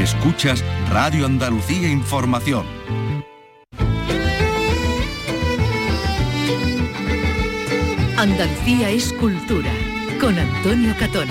[0.00, 2.64] Escuchas Radio Andalucía Información.
[8.16, 9.70] Andalucía es cultura.
[10.18, 11.28] Con Antonio Catón.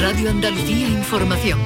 [0.00, 1.58] Radio Andalucía Información.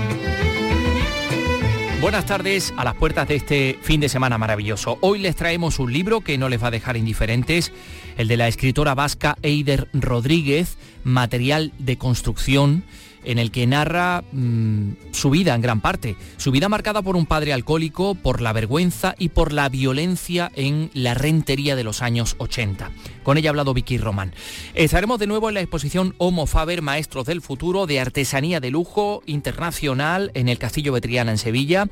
[2.01, 4.99] Buenas tardes a las puertas de este fin de semana maravilloso.
[5.01, 7.73] Hoy les traemos un libro que no les va a dejar indiferentes,
[8.17, 12.83] el de la escritora vasca Eider Rodríguez, Material de Construcción
[13.25, 17.27] en el que narra mm, su vida en gran parte, su vida marcada por un
[17.27, 22.35] padre alcohólico, por la vergüenza y por la violencia en la rentería de los años
[22.39, 22.91] 80.
[23.23, 24.35] Con ella ha hablado Vicky Román.
[24.75, 29.23] Estaremos de nuevo en la exposición Homo Faber, Maestros del Futuro, de Artesanía de Lujo
[29.27, 31.89] Internacional en el Castillo Betriana en Sevilla.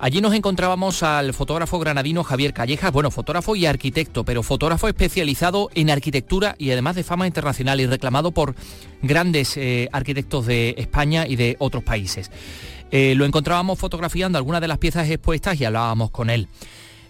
[0.00, 5.70] Allí nos encontrábamos al fotógrafo granadino Javier Callejas, bueno, fotógrafo y arquitecto, pero fotógrafo especializado
[5.74, 8.54] en arquitectura y además de fama internacional y reclamado por
[9.02, 12.30] grandes eh, arquitectos de España y de otros países.
[12.92, 16.46] Eh, lo encontrábamos fotografiando algunas de las piezas expuestas y hablábamos con él.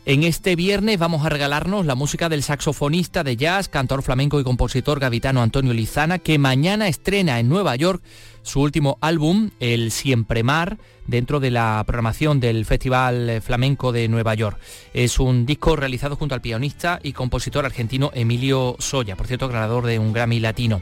[0.06, 4.44] En este viernes vamos a regalarnos la música del saxofonista de jazz, cantor flamenco y
[4.44, 8.02] compositor gavitano Antonio Lizana, que mañana estrena en Nueva York
[8.48, 14.34] su último álbum, El Siempre Mar, dentro de la programación del Festival Flamenco de Nueva
[14.34, 14.58] York.
[14.94, 19.84] Es un disco realizado junto al pianista y compositor argentino Emilio Soya, por cierto, ganador
[19.84, 20.80] de un Grammy Latino.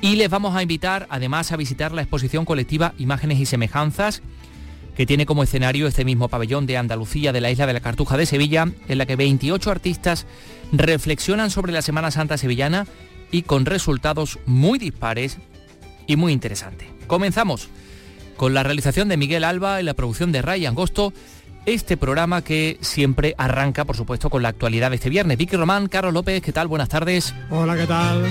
[0.00, 4.22] Y les vamos a invitar además a visitar la exposición colectiva Imágenes y Semejanzas,
[4.96, 8.16] que tiene como escenario este mismo pabellón de Andalucía de la isla de la Cartuja
[8.16, 10.26] de Sevilla, en la que 28 artistas
[10.72, 12.86] reflexionan sobre la Semana Santa sevillana
[13.30, 15.38] y con resultados muy dispares
[16.06, 16.93] y muy interesantes.
[17.06, 17.68] Comenzamos
[18.36, 21.12] con la realización de Miguel Alba y la producción de Ray Angosto,
[21.66, 25.38] este programa que siempre arranca, por supuesto, con la actualidad de este viernes.
[25.38, 26.68] Vicky Román, Carlos López, ¿qué tal?
[26.68, 27.34] Buenas tardes.
[27.50, 28.24] Hola, ¿qué tal?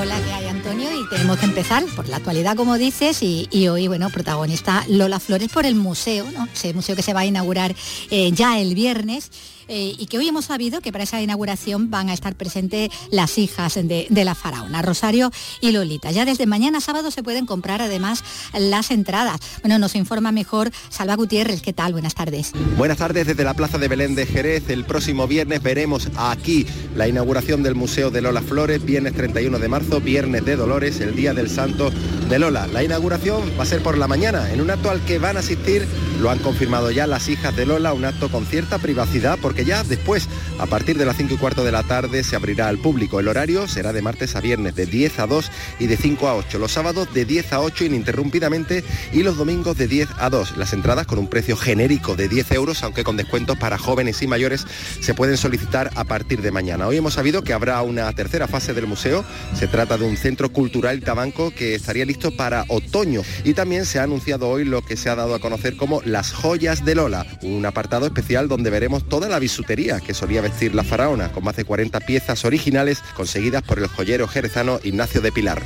[0.00, 0.88] Hola, ¿qué hay Antonio?
[0.92, 5.48] Y tenemos que empezar por la actualidad, como dices, y, hoy, bueno, protagonista Lola Flores
[5.48, 6.48] por el museo, ¿no?
[6.52, 7.74] Ese museo que se va a inaugurar
[8.10, 9.30] eh, ya el viernes
[9.68, 13.38] eh, y que hoy hemos sabido que para esa inauguración van a estar presentes las
[13.38, 15.30] hijas de, la faraona, Rosario
[15.60, 16.10] y Lolita.
[16.10, 18.24] Ya desde mañana sábado se pueden comprar además
[18.54, 19.40] las entradas.
[19.62, 21.62] Bueno, nos informa mejor Salva Gutiérrez.
[21.62, 21.92] ¿Qué tal?
[21.92, 22.52] Buenas tardes.
[22.76, 24.68] Buenas tardes desde la Plaza de Belén de Jerez.
[24.70, 29.68] El próximo viernes veremos aquí la inauguración del Museo de Lola Flores, viernes 31 de
[29.68, 31.90] marzo, viernes de Dolores, el Día del Santo
[32.28, 32.66] de Lola.
[32.66, 35.40] La inauguración va a ser por la mañana, en un acto al que van a
[35.40, 35.86] asistir,
[36.20, 39.82] lo han confirmado ya las hijas de Lola, un acto con cierta privacidad porque ya
[39.84, 40.28] después,
[40.58, 43.20] a partir de las 5 y cuarto de la tarde, se abrirá al público.
[43.20, 45.50] El horario será de martes a viernes de 10 a 2
[45.80, 46.58] y de 5 a 8.
[46.58, 50.56] Los sábados de 10 a 8 ininterrumpidamente y los domingos de 10 a 2.
[50.56, 54.26] Las entradas con un precio genérico de 10 euros, aunque con descuentos para jóvenes y
[54.26, 54.66] mayores,
[55.00, 56.86] se pueden solicitar a partir de mañana.
[56.86, 59.24] Hoy hemos sabido que habrá una tercera fase del museo.
[59.54, 63.22] Se trata de un centro cultural tabanco que estaría listo para otoño.
[63.44, 66.32] Y también se ha anunciado hoy lo que se ha dado a conocer como las
[66.32, 70.82] joyas de Lola, un apartado especial donde veremos toda la bisutería que solía vestir la
[70.82, 75.62] faraona, con más de 40 piezas originales conseguidas por el joyero jerezano Ignacio de Pilar.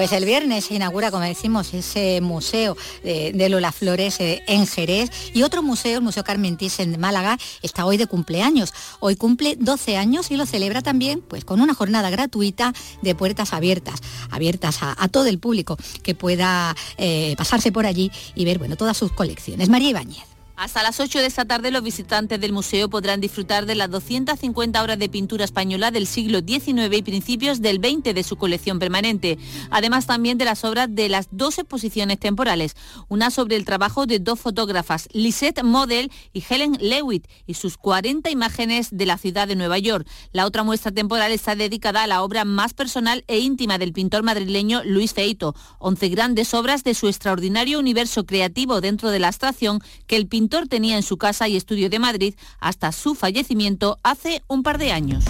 [0.00, 5.10] Pues el viernes se inaugura, como decimos, ese museo de, Lola Flores eh, en Jerez
[5.34, 8.72] y otro museo, el Museo Carmen Thyssen en Málaga, está hoy de cumpleaños.
[9.00, 12.72] Hoy cumple 12 años y lo celebra también pues, con una jornada gratuita
[13.02, 14.00] de puertas abiertas,
[14.30, 18.96] abiertas a, todo el público que pueda eh, pasarse por allí y ver bueno, todas
[18.96, 19.68] sus colecciones.
[19.68, 20.29] María Ibáñez.
[20.60, 24.82] Hasta las 8 de esta tarde los visitantes del museo podrán disfrutar de las 250
[24.82, 29.38] obras de pintura española del siglo XIX y principios del XX de su colección permanente,
[29.70, 32.76] además también de las obras de las dos exposiciones temporales,
[33.08, 38.28] una sobre el trabajo de dos fotógrafas, Lisette Model y Helen Lewitt, y sus 40
[38.28, 40.06] imágenes de la ciudad de Nueva York.
[40.32, 44.24] La otra muestra temporal está dedicada a la obra más personal e íntima del pintor
[44.24, 49.80] madrileño Luis Feito, 11 grandes obras de su extraordinario universo creativo dentro de la abstracción
[50.06, 54.42] que el pintor tenía en su casa y estudio de Madrid hasta su fallecimiento hace
[54.48, 55.24] un par de años.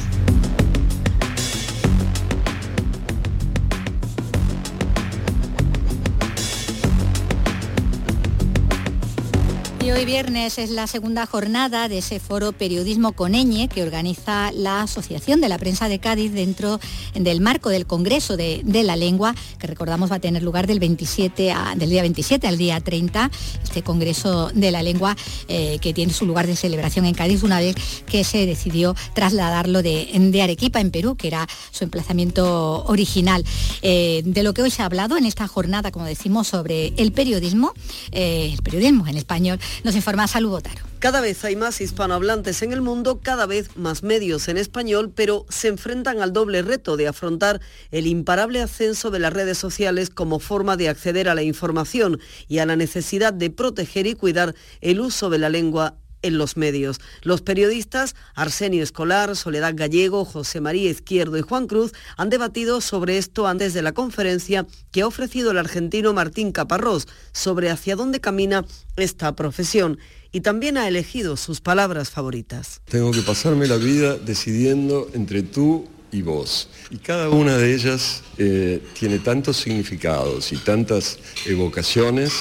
[9.83, 14.53] Y hoy viernes es la segunda jornada de ese foro Periodismo con Eñe que organiza
[14.53, 16.79] la Asociación de la Prensa de Cádiz dentro
[17.15, 21.55] del marco del Congreso de, la Lengua, que recordamos va a tener lugar del, 27
[21.77, 23.31] del día 27 al día 30,
[23.63, 25.17] este Congreso de la Lengua
[25.49, 27.75] eh, que tiene su lugar de celebración en Cádiz una vez
[28.05, 33.45] que se decidió trasladarlo de, Arequipa, en Perú, que era su emplazamiento original.
[33.81, 37.13] Eh, de lo que hoy se ha hablado en esta jornada, como decimos, sobre el
[37.13, 37.73] periodismo,
[38.13, 40.85] eh, el periodismo en español, nos informa Salud Botaro.
[40.99, 45.47] Cada vez hay más hispanohablantes en el mundo, cada vez más medios en español, pero
[45.49, 50.41] se enfrentan al doble reto de afrontar el imparable ascenso de las redes sociales como
[50.41, 55.01] forma de acceder a la información y a la necesidad de proteger y cuidar el
[55.01, 57.01] uso de la lengua en los medios.
[57.23, 63.19] Los periodistas Arsenio Escolar, Soledad Gallego, José María Izquierdo y Juan Cruz han debatido sobre
[63.19, 68.21] esto antes de la conferencia que ha ofrecido el argentino Martín Caparrós sobre hacia dónde
[68.21, 68.65] camina
[68.97, 69.99] esta profesión
[70.33, 72.81] y también ha elegido sus palabras favoritas.
[72.89, 76.69] Tengo que pasarme la vida decidiendo entre tú y vos.
[76.91, 82.33] Y cada una de ellas eh, tiene tantos significados y tantas evocaciones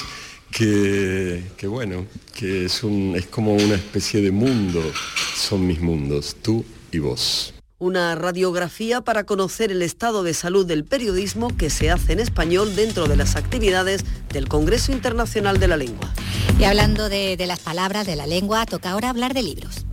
[0.50, 4.82] que, bueno, que es, un, es como una especie de mundo,
[5.36, 7.54] son mis mundos, tú y vos.
[7.78, 12.76] Una radiografía para conocer el estado de salud del periodismo que se hace en español
[12.76, 16.12] dentro de las actividades del Congreso Internacional de la Lengua.
[16.58, 19.86] Y hablando de, de las palabras, de la lengua, toca ahora hablar de libros.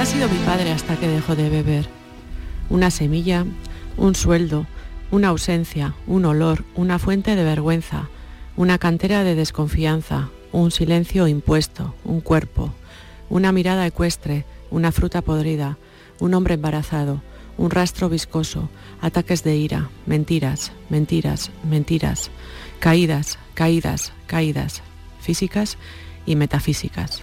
[0.00, 1.86] Ha sido mi padre hasta que dejó de beber.
[2.70, 3.44] Una semilla,
[3.98, 4.66] un sueldo,
[5.10, 8.08] una ausencia, un olor, una fuente de vergüenza,
[8.56, 12.72] una cantera de desconfianza, un silencio impuesto, un cuerpo,
[13.28, 15.76] una mirada ecuestre, una fruta podrida,
[16.18, 17.20] un hombre embarazado,
[17.58, 18.70] un rastro viscoso,
[19.02, 22.30] ataques de ira, mentiras, mentiras, mentiras,
[22.78, 24.80] caídas, caídas, caídas,
[25.20, 25.76] físicas
[26.24, 27.22] y metafísicas.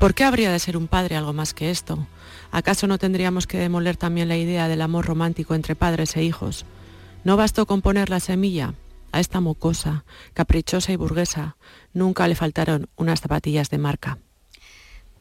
[0.00, 2.06] ¿Por qué habría de ser un padre algo más que esto?
[2.50, 6.64] ¿Acaso no tendríamos que demoler también la idea del amor romántico entre padres e hijos?
[7.22, 8.72] ¿No bastó con poner la semilla?
[9.12, 11.58] A esta mocosa, caprichosa y burguesa,
[11.92, 14.18] nunca le faltaron unas zapatillas de marca.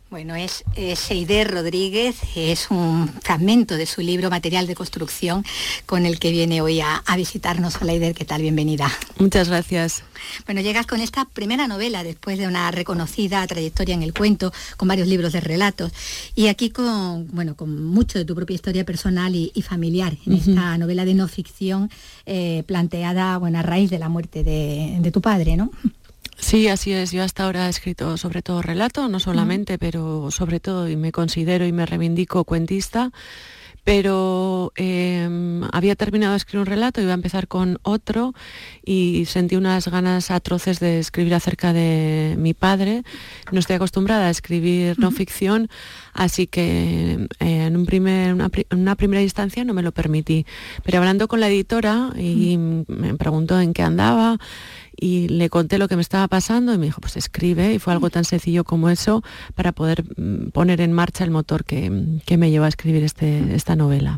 [0.09, 0.63] Bueno, es,
[0.95, 5.45] Seider Rodríguez, es un fragmento de su libro Material de Construcción
[5.85, 7.79] con el que viene hoy a, visitarnos.
[7.79, 8.41] Hola Eider, ¿qué tal?
[8.41, 8.91] Bienvenida.
[9.19, 10.03] Muchas gracias.
[10.47, 14.88] Bueno, llegas con esta primera novela después de una reconocida trayectoria en el cuento, con
[14.88, 15.91] varios libros de relatos,
[16.33, 20.79] y aquí con, bueno, con mucho de tu propia historia personal y, familiar, en esta
[20.79, 21.91] novela de no ficción
[22.25, 25.69] eh, planteada bueno, a raíz de la muerte de, de tu padre, ¿no?
[26.39, 27.12] Sí, así es.
[27.12, 31.12] Yo hasta ahora he escrito sobre todo relato, no solamente, pero sobre todo, y me
[31.12, 33.12] considero y me reivindico cuentista
[33.89, 38.33] pero em, había terminado de escribir un relato, iba a empezar con otro
[38.86, 43.03] y sentí unas ganas atroces de escribir acerca de mi padre.
[43.51, 45.69] No estoy acostumbrada a escribir no ficción,
[46.13, 50.45] así que eh, en un primer, una, una, primera instancia no me lo permití.
[50.83, 54.38] Pero hablando con la editora y me preguntó en qué andaba,
[55.00, 57.94] y le conté lo que me estaba pasando y me dijo, pues escribe, y fue
[57.94, 59.24] algo tan sencillo como eso
[59.56, 63.75] para poder mm, poner en marcha el motor que, me llevó a escribir este, esta
[63.75, 64.18] novela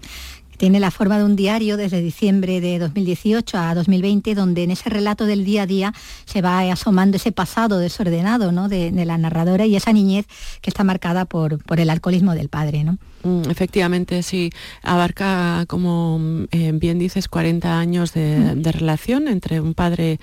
[0.62, 4.92] tiene la forma de un diario desde diciembre de 2018 a 2020, donde en ese
[4.92, 5.92] relato del día a día
[6.26, 8.70] se va asomando ese pasado desordenado ¿no?
[8.70, 10.28] de, la narradora y esa niñez
[10.62, 12.84] que está marcada por, por el alcoholismo del padre.
[12.84, 13.00] ¿no?
[13.24, 14.52] Mm, efectivamente, sí.
[14.84, 20.20] Abarca, como eh, bien dices, 40 años de, de relación entre un padre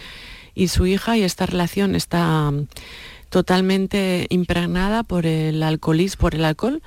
[0.58, 2.66] y su hija y esta relación está mm,
[3.30, 6.82] totalmente impregnada por el alcoholismo, por el alcohol,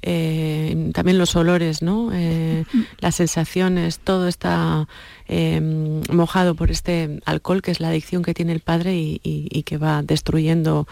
[0.00, 2.10] eh, también los olores, ¿no?
[2.12, 2.64] Eh,
[2.98, 4.88] las sensaciones, todo está
[5.28, 9.78] em, mojado por este alcohol que es la adicción que tiene el padre y, que
[9.78, 10.88] va destruyendo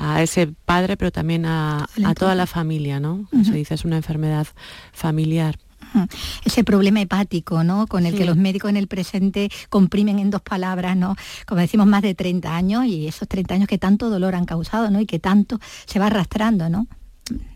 [0.00, 3.26] a ese padre, pero también a, toda la familia, ¿no?
[3.44, 4.46] Se dice es una enfermedad
[4.92, 5.58] familiar
[6.44, 7.86] ese problema hepático, ¿no?
[7.86, 11.16] Con el que los médicos en el presente comprimen en dos palabras, ¿no?
[11.46, 14.90] Como decimos, más de 30 años y esos 30 años que tanto dolor han causado,
[14.90, 15.00] ¿no?
[15.00, 16.86] Y que tanto se va arrastrando, ¿no?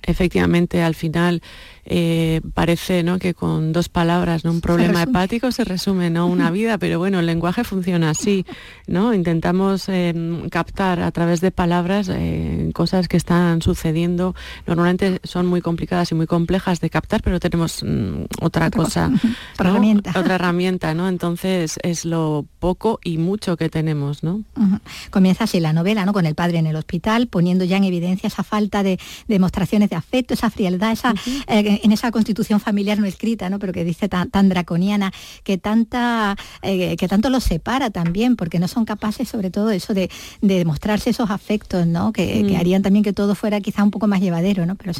[0.02, 1.42] Efectivamente, al final
[1.88, 3.20] eh, parece ¿no?
[3.20, 4.50] que con dos palabras, ¿no?
[4.50, 6.26] un problema hepático se resume ¿no?
[6.26, 8.44] una vida, pero bueno, el lenguaje funciona así,
[8.88, 9.14] ¿no?
[9.14, 14.34] Intentamos em, captar a través de palabras eh, cosas que están sucediendo.
[14.66, 19.12] Normalmente son muy complicadas y muy complejas de captar, pero tenemos mm, otra, cosa,
[19.54, 20.10] otra herramienta.
[20.16, 21.08] Otra herramienta, ¿no?
[21.08, 24.42] Entonces es lo poco y mucho que tenemos, ¿no?
[25.10, 26.12] Comienza así la novela, ¿no?
[26.12, 29.90] Con el padre en el hospital, poniendo ya en evidencia esa falta de, de demostraciones
[29.90, 31.14] de afecto, esa frialdad, esa,
[31.82, 33.58] en esa constitución familiar no escrita, ¿no?
[33.58, 35.12] pero que dice tan, draconiana,
[35.44, 39.94] que, tanta, eh, que tanto los separa también, porque no son capaces sobre todo eso
[39.94, 42.12] de, demostrarse esos afectos, ¿no?
[42.12, 42.60] que, que, mm.
[42.60, 44.76] harían también que todo fuera quizá un poco más llevadero, ¿no?
[44.76, 44.92] pero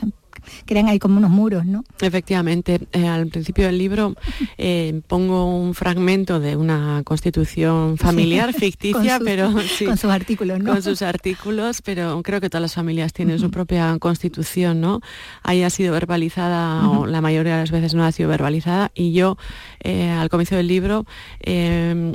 [0.65, 1.85] crean ahí como unos muros, ¿no?
[2.01, 4.15] Efectivamente, eh, al principio del libro
[4.59, 9.53] eh, pongo un fragmento de una constitución familiar ficticia, pero
[9.85, 10.73] con sus artículos, ¿no?
[10.73, 15.01] Con sus artículos, pero creo que todas las familias tienen su propia constitución, ¿no?
[15.43, 19.13] Ahí ha sido verbalizada, o la mayoría de las veces no ha sido verbalizada, y
[19.13, 19.37] yo
[19.81, 21.07] eh, al comienzo del libro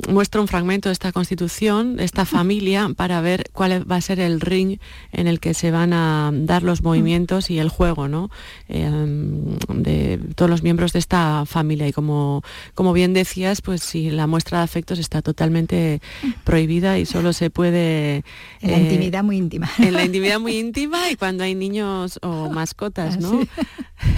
[0.08, 4.20] muestro un fragmento de esta constitución, de esta familia, para ver cuál va a ser
[4.20, 4.78] el ring
[5.12, 8.21] en el que se van a dar los movimientos y el juego, ¿no?
[8.68, 11.88] Em, de todos los miembros de esta familia.
[11.88, 12.42] Y como,
[12.74, 16.00] como bien decías, pues si la muestra de afectos está totalmente
[16.44, 18.24] prohibida y solo se puede...
[18.60, 19.70] En la intimidad muy íntima.
[19.78, 23.40] En la intimidad muy íntima y cuando hay niños o mascotas, ¿no?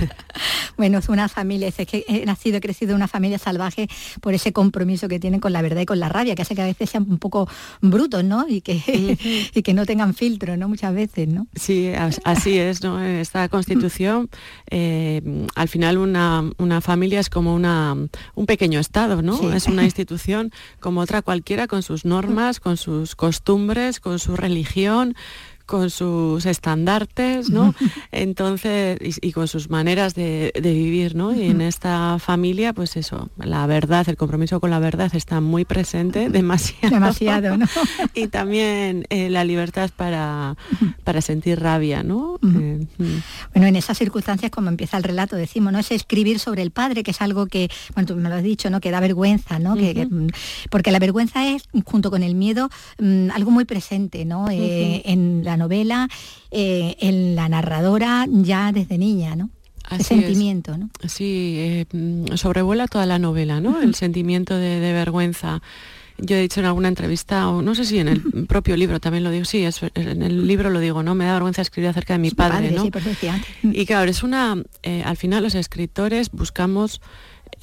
[0.77, 3.89] bueno, es una familia, es que he nacido, he crecido una familia salvaje
[4.21, 6.63] por ese compromiso que tienen con la verdad y con la rabia, que hace que
[6.63, 7.49] a veces sean un poco
[7.81, 8.47] brutos, ¿no?
[8.49, 9.19] Y que,
[9.55, 10.69] y que no tengan filtro, ¿no?
[10.69, 11.47] Muchas veces, ¿no?
[11.55, 11.93] Sí,
[12.25, 13.03] así es, ¿no?
[13.03, 13.94] Esta constitución,
[14.71, 17.97] eh, al final una, familia es como una,
[18.35, 19.53] un pequeño Estado, ¿no?
[19.53, 25.15] Es una institución como otra cualquiera, con sus normas, con sus costumbres, con su religión,
[25.67, 27.75] con sus estandartes, ¿no?
[28.13, 31.35] Entonces, y, con sus maneras de, vivir, ¿no?
[31.35, 35.65] Y en esta familia, pues eso, la verdad, el compromiso con la verdad está muy
[35.65, 36.95] presente, demasiado.
[36.95, 37.67] Demasiado, ¿no?
[38.15, 40.57] y también eh, la libertad para,
[41.05, 42.39] para sentir rabia, ¿no?
[42.43, 42.87] Eh,
[43.53, 45.79] bueno, en esas circunstancias, como empieza el relato, decimos, ¿no?
[45.79, 48.71] Es escribir sobre el padre, que es algo que, bueno, tú me lo has dicho,
[48.71, 48.81] ¿no?
[48.81, 49.75] Que da vergüenza, ¿no?
[49.77, 50.29] que, mm,
[50.71, 54.51] porque la vergüenza es, junto con el miedo, mm, algo muy presente, ¿no?
[54.51, 56.09] Eh, en la novela,
[56.51, 59.51] eh, en la narradora ya desde niña, ¿no?
[59.91, 60.91] el sentimiento, ¿no?
[61.07, 61.87] Sí, eh,
[62.37, 63.81] sobrevuela toda la novela, ¿no?
[63.81, 65.63] El sentimiento de, vergüenza.
[66.19, 69.25] Yo he dicho en alguna entrevista, o no sé si en el propio libro también
[69.25, 71.15] lo digo, sí, en el libro lo digo, ¿no?
[71.15, 72.89] Me da vergüenza escribir acerca de mi padre, ¿no?
[73.63, 77.01] y claro, es una, eh, al final los escritores buscamos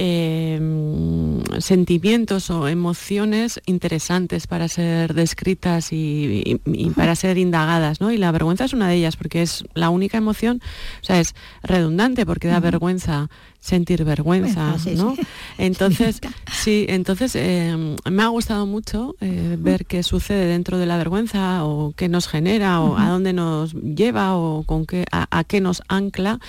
[0.03, 6.59] Em, sentimientos o emociones interesantes para ser descritas y,
[6.95, 8.11] para ser indagadas, ¿no?
[8.11, 10.59] Y la vergüenza es una de ellas, porque es la única emoción,
[11.03, 13.29] o sea, es redundante porque da vergüenza
[13.59, 15.15] sentir vergüenza, ¿no?
[15.59, 16.19] Entonces,
[16.51, 21.63] sí, entonces em, me ha gustado mucho eh, ver qué sucede dentro de la vergüenza
[21.63, 25.83] o qué nos genera o a dónde nos lleva o con qué, a qué nos
[25.89, 26.39] ancla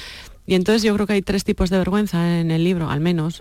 [0.47, 3.41] y entonces yo creo que hay tres tipos de vergüenza en el libro, al menos.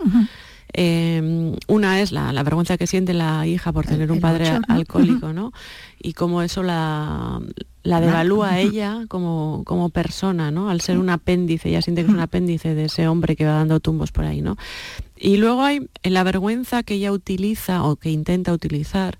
[0.74, 5.52] Em, una es la, vergüenza que siente la hija por tener un padre alcohólico, ¿no?
[6.00, 7.40] Y cómo eso la,
[7.82, 10.70] la devalúa a ella como, como persona, ¿no?
[10.70, 13.52] Al ser un apéndice, ella siente que es un apéndice de ese hombre que va
[13.52, 14.56] dando tumbos por ahí, ¿no?
[15.18, 19.18] Y luego hay la vergüenza que ella utiliza o que intenta utilizar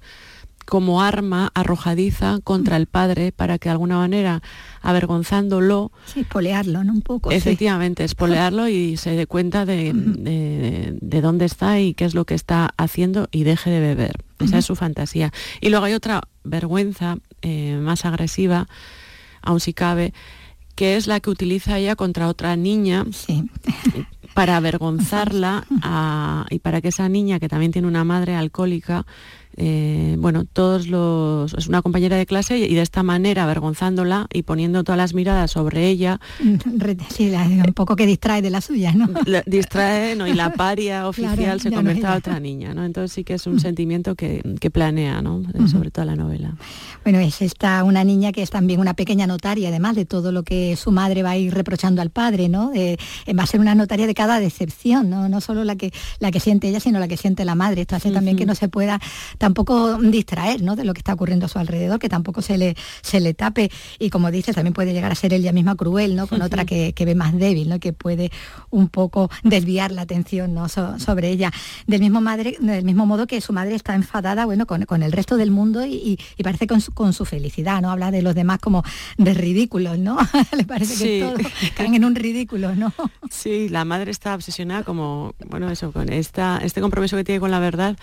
[0.65, 4.43] como arma arrojadiza contra el padre para que de alguna manera,
[4.81, 5.93] avergonzándolo...
[6.07, 6.93] Sí, espolearlo, ¿no?
[6.93, 7.31] Un poco.
[7.31, 12.35] Efectivamente, espolearlo y se dé cuenta de, de, dónde está y qué es lo que
[12.35, 14.25] está haciendo y deje de beber.
[14.41, 15.33] Esa es su fantasía.
[15.61, 18.69] Y luego hay otra vergüenza eh, más agresiva,
[19.41, 20.13] aun si cabe,
[20.75, 23.05] que es la que utiliza ella contra otra niña.
[24.35, 25.67] para avergonzarla
[26.51, 29.05] y para que esa niña, que también tiene una madre alcohólica,
[29.57, 34.43] eh, bueno, todos los, es una compañera de clase y de esta manera avergonzándola y
[34.43, 36.21] poniendo todas las miradas sobre ella.
[37.13, 39.09] Sí, un poco que distrae de la suya, ¿no?
[39.47, 40.27] distrae, ¿no?
[40.27, 42.85] Y la paria oficial se convierte a otra niña, ¿no?
[42.85, 44.43] Entonces sí que es un sentimiento que,
[44.73, 45.43] planea, ¿no?
[45.69, 46.55] Sobre toda la novela.
[47.05, 50.43] Bueno, es esta una niña que es también una pequeña notaria, además de todo lo
[50.43, 52.71] que su madre va a ir reprochando al padre, ¿no?
[52.75, 52.97] Eh,
[53.39, 55.29] va a ser una notaria de cada decepción, ¿no?
[55.29, 57.83] No solo la que, la que siente ella, sino la que siente la madre.
[57.83, 59.01] Esto hace también que no se pueda
[59.43, 60.77] tampoco distraer ¿no?
[60.77, 63.73] de lo que está ocurriendo a su alrededor, que tampoco se le, se le tape.
[63.99, 66.29] Y como dices, también puede llegar a ser ella misma cruel, ¿no?
[66.29, 67.81] Con otra que, ve más débil, ¿no?
[67.81, 68.31] Que puede
[68.71, 70.69] un poco desviar la atención ¿no?
[70.69, 71.51] sobre ella.
[71.89, 75.37] Del mismo, madre, del mismo modo que su madre está enfadada bueno, con, el resto
[75.37, 77.91] del mundo y, parece con su, con su, felicidad, ¿no?
[77.91, 78.85] Habla de los demás como
[79.19, 80.19] de ridículos, ¿no?
[80.57, 82.93] Le parece que todos caen en un ridículo, ¿no?
[83.29, 87.51] Sí, la madre está obsesionada como, bueno, eso, con esta, este compromiso que tiene con
[87.51, 87.97] la verdad,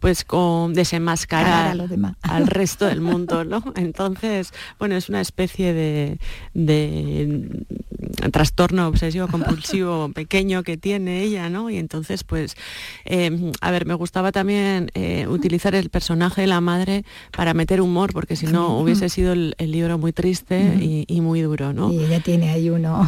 [0.00, 1.76] pues con desenmascarar
[2.22, 3.62] al resto del mundo, ¿no?
[3.76, 6.18] Entonces, bueno, es una especie de,
[8.32, 11.70] trastorno obsesivo compulsivo pequeño que tiene ella, ¿no?
[11.70, 12.56] Y entonces, pues,
[13.04, 17.04] em, a ver, me gustaba también eh, utilizar el personaje de la madre
[17.36, 21.72] para meter humor, porque si no hubiese sido el, libro muy triste y, muy duro,
[21.72, 21.92] ¿no?
[21.92, 23.06] Y ella tiene ahí uno,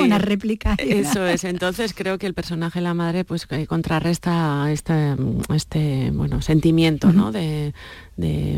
[0.00, 0.76] una réplica.
[0.78, 5.16] Eso es, entonces creo que el personaje de la madre pues contrarresta este,
[5.54, 7.32] este bueno, sentimiento, ¿no?
[7.32, 7.72] De,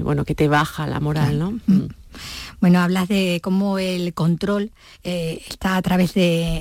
[0.02, 1.52] bueno, que te baja la moral, ¿no?
[1.66, 1.88] Mm.
[2.60, 4.72] Bueno, hablas de cómo el control
[5.04, 6.60] eh, está a través de,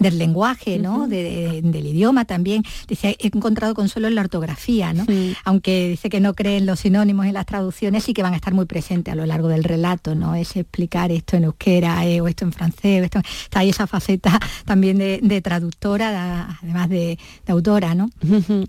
[0.00, 1.06] del lenguaje, ¿no?
[1.06, 2.64] del idioma también.
[2.88, 5.06] Dice, he encontrado consuelo en la ortografía, ¿no?
[5.44, 8.36] Aunque dice que no cree en los sinónimos en las traducciones, sí que van a
[8.36, 10.34] estar muy presentes a lo largo del relato, ¿no?
[10.34, 14.40] Es explicar esto en euskera eh, o esto en francés, esto, está ahí esa faceta
[14.64, 18.10] también de, traductora, además de, autora, ¿no?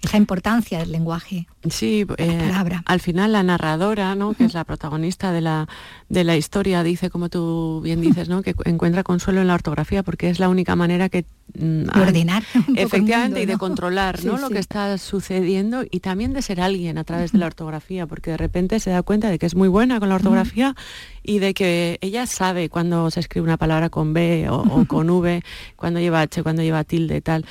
[0.01, 1.47] Esa importancia del lenguaje.
[1.69, 2.51] Sí, eh,
[2.85, 4.33] al final la narradora, ¿no?
[4.33, 5.67] que es la protagonista de la,
[6.09, 8.41] de la historia, dice, como tú bien dices, ¿no?
[8.41, 11.21] que encuentra consuelo en la ortografía porque es la única manera que...
[11.54, 12.44] Mm, de ordenar.
[12.75, 14.38] Efectivamente, y de controlar ¿no?
[14.38, 18.32] lo que está sucediendo y también de ser alguien a través de la ortografía, porque
[18.32, 20.75] de repente se da cuenta de que es muy buena con la ortografía
[21.24, 25.10] y de que ella sabe cuando se escribe una palabra con B o, o con
[25.10, 25.44] V,
[25.75, 27.46] cuando lleva H, cuando lleva tilde, tal.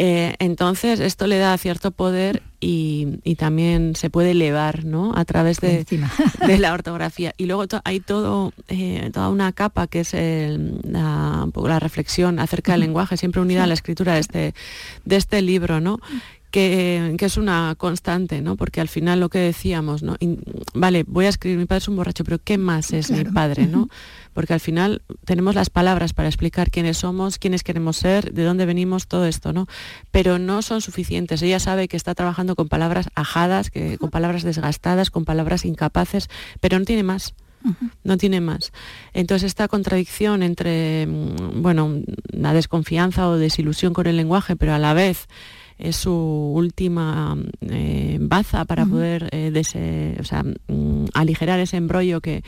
[0.00, 5.12] Eh, entonces, esto le da cierto poder y, también se puede elevar ¿no?
[5.16, 5.84] a través de,
[6.58, 7.34] la ortografía.
[7.36, 12.82] Y luego hay todo, eh, toda una capa que es la, la, reflexión acerca del
[12.82, 14.54] lenguaje, siempre unida a la escritura de este,
[15.04, 15.98] de este libro, ¿no?
[16.50, 18.56] Que, es una constante, ¿no?
[18.56, 20.16] Porque al final lo que decíamos, ¿no?
[20.74, 23.66] vale, voy a escribir, mi padre es un borracho, pero ¿qué más es mi padre,
[23.66, 23.88] ¿no?
[24.32, 28.66] Porque al final tenemos las palabras para explicar quiénes somos, quiénes queremos ser, de dónde
[28.66, 29.66] venimos, todo esto, ¿no?
[30.12, 31.42] Pero no son suficientes.
[31.42, 36.28] Ella sabe que está trabajando con palabras ajadas, que, con palabras desgastadas, con palabras incapaces,
[36.60, 37.34] pero no tiene más.
[38.04, 38.72] No tiene más.
[39.12, 44.78] Entonces esta contradicción entre, mm, bueno, la desconfianza o desilusión con el lenguaje, pero a
[44.78, 45.26] la vez
[45.78, 49.52] es su última eh, baza para poder eh,
[50.68, 52.42] mm, aligerar ese embrollo que,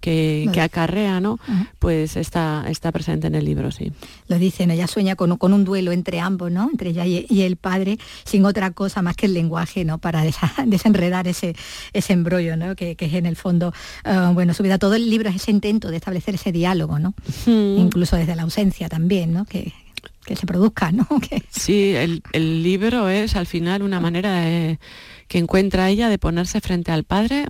[0.00, 1.38] que, acarrea, ¿no?
[1.78, 3.92] Pues está, está presente en el libro, sí.
[4.26, 6.68] Lo dicen, ella sueña con, con un duelo entre ambos, ¿no?
[6.70, 9.98] Entre ella y, el padre, sin otra cosa más que el lenguaje, ¿no?
[9.98, 10.24] Para
[10.66, 11.54] desenredar ese,
[11.92, 12.74] ese embrollo, ¿no?
[12.74, 13.72] Que, es en el fondo,
[14.04, 17.14] eh, bueno, su vida, todo el libro es ese intento de establecer ese diálogo, ¿no?
[17.46, 19.44] Incluso desde la ausencia también, ¿no?
[19.44, 19.72] Que,
[20.24, 21.06] que se produzca, ¿no?
[21.50, 22.22] Sí, el,
[22.62, 24.78] libro es al final una manera
[25.28, 27.44] que encuentra ella de ponerse frente al padre,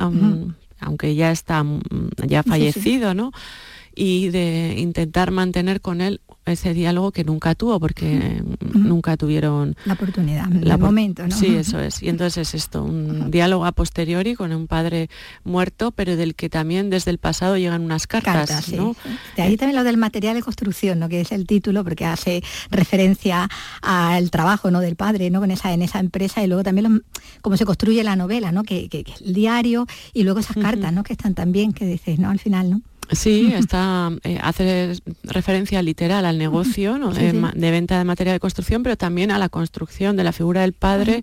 [0.81, 1.81] aunque ya está mm,
[2.27, 3.33] ya fallecido, ¿no?
[3.95, 8.43] Y de intentar mantener con él ese diálogo que nunca tuvo porque
[8.75, 11.37] nunca tuvieron la oportunidad, el momento, ¿no?
[11.37, 12.03] Sí, eso es.
[12.03, 15.09] Y entonces es esto, un diálogo a posteriori con un padre
[15.45, 18.97] muerto, pero del que también desde el pasado llegan unas cartas, ¿no?
[19.37, 21.09] De ahí también lo del material de construcción, ¿no?
[21.09, 23.49] Que es el título porque hace referencia
[23.81, 24.81] al trabajo, ¿no?
[24.81, 25.41] Del padre, ¿no?
[25.41, 27.05] Con esa en esa empresa y luego también
[27.41, 28.65] cómo se construye la novela, ¿no?
[28.65, 28.89] Que,
[29.25, 31.05] el diario y luego esas cartas, ¿no?
[31.05, 32.31] Que están también que dices, ¿no?
[32.31, 32.83] Al final, ¿no?
[33.11, 38.97] Sí, está, eh, hace referencia literal al negocio de, venta de materia de construcción, pero
[38.97, 41.23] también a la construcción de la figura del padre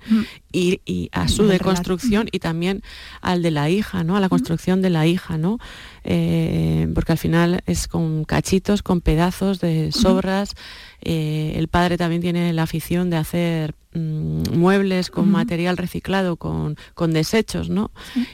[0.52, 2.82] y, a su deconstrucción y también
[3.22, 4.16] al de la hija, ¿no?
[4.16, 5.60] a la construcción de la hija, ¿no?
[6.04, 10.56] Eh, porque al final es con cachitos, con pedazos de sobras.
[11.02, 16.76] Eh, el padre también tiene la afición de hacer mm, muebles con material reciclado, con,
[17.14, 17.92] desechos, ¿no?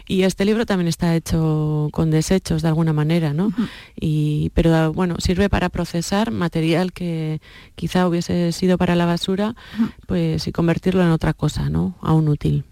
[0.08, 3.51] Y este libro también está hecho con desechos de alguna manera, ¿no?
[3.99, 7.39] y, pero bueno, sirve para procesar material que
[7.75, 9.56] quizá hubiese sido para la basura,
[10.08, 11.95] pues y convertirlo en otra cosa, ¿no?
[12.06, 12.63] Aún útil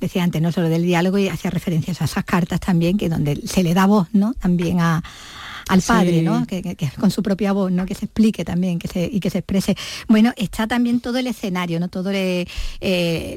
[0.00, 3.36] decía antes, no solo del diálogo y hacía referencias a esas cartas también, que donde
[3.46, 4.34] se le da voz, ¿no?
[4.34, 5.02] También a,
[5.68, 6.46] al padre, ¿no?
[6.46, 7.86] Que, con su propia voz, ¿no?
[7.86, 9.76] Que se explique también que se, y que se exprese.
[10.08, 11.88] Bueno, está también todo el escenario, ¿no?
[11.88, 12.46] Todo eh,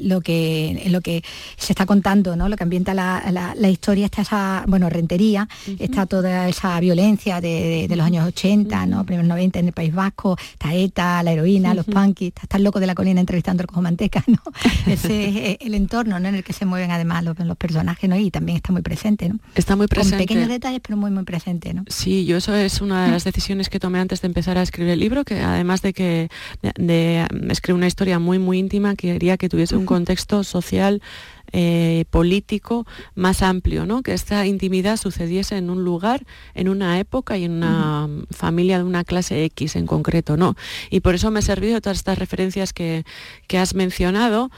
[0.02, 1.22] lo, que, lo que
[1.56, 2.48] se está contando, ¿no?
[2.48, 8.06] Lo que ambienta la, historia, está esa, bueno, rentería, está toda esa violencia de, los
[8.06, 9.04] años 80, ¿no?
[9.04, 12.80] Primeros 90 en el País Vasco, está ETA, la heroína, los punkis, está, el loco
[12.80, 14.38] de la colina entrevistando al cojo manteca, ¿no?
[14.86, 16.28] Ese es el entorno ¿no?
[16.28, 18.16] en el que se mueven además los, los personajes, ¿no?
[18.16, 19.38] Y también está muy presente, ¿no?
[19.54, 20.16] Está muy presente.
[20.16, 21.84] Con pequeños detalles, pero muy, muy presente, ¿no?
[21.88, 24.92] Sí, yo eso es una de las decisiones que tomé antes de empezar a escribir
[24.92, 26.28] el libro, que además de que
[26.62, 31.02] de, escribir una historia muy muy íntima, quería que tuviese un contexto social
[31.52, 34.02] eh, político más amplio, ¿no?
[34.02, 38.84] que esta intimidad sucediese en un lugar, en una época y en una familia de
[38.84, 40.36] una clase X en concreto.
[40.36, 40.56] ¿no?
[40.90, 43.04] Y por eso me he servido de todas estas referencias que,
[43.46, 44.50] que has mencionado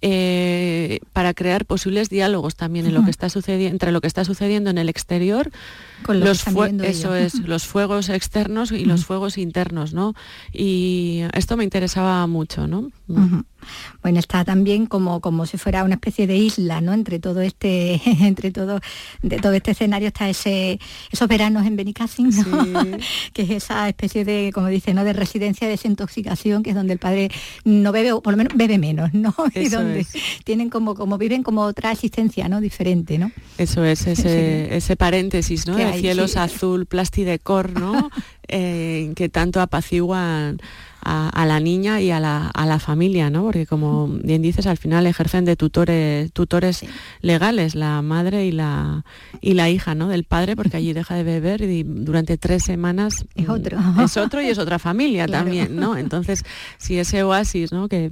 [0.00, 4.24] eh, para crear posibles diálogos también en lo que está sucediendo entre lo que está
[4.24, 5.50] sucediendo en el exterior
[6.04, 6.46] Con lo los
[6.84, 10.14] eso es los fuegos externos y los fuegos internos no
[10.52, 12.90] y esto me interesaba mucho no.
[14.02, 16.92] Bueno, está también como, como si fuera una especie de isla, ¿no?
[16.92, 18.80] Entre todo este, entre todo,
[19.22, 20.78] de todo este escenario está ese,
[21.10, 22.84] esos veranos en Benicassim, ¿no?
[23.32, 25.04] que es esa especie de, como dice, ¿no?
[25.04, 27.30] de residencia de desintoxicación, que es donde el padre
[27.64, 29.34] no bebe, o por lo menos bebe menos, ¿no?
[29.54, 30.12] y donde es.
[30.44, 32.60] tienen como, como viven como otra existencia, ¿no?
[32.60, 33.30] Diferente, ¿no?
[33.56, 35.76] Eso es, ese, ese paréntesis, ¿no?
[35.76, 36.38] De cielos sí.
[36.38, 38.10] azul, plastidecor, ¿no?
[38.50, 40.58] Eh, que tanto apaciguan
[41.02, 43.44] a, a la niña y a la, a la familia, ¿no?
[43.44, 46.84] Porque como bien dices, al final ejercen de tutores, tutores
[47.20, 49.04] legales, la madre y la,
[49.40, 50.08] y la hija, ¿no?
[50.08, 53.78] Del padre, porque allí deja de beber y durante tres semanas Es mm, otro.
[54.04, 55.44] Es otro y es otra familia Claro.
[55.44, 55.96] también, ¿no?
[55.96, 56.44] Entonces,
[56.78, 57.88] si ese oasis, ¿no?
[57.88, 58.08] Que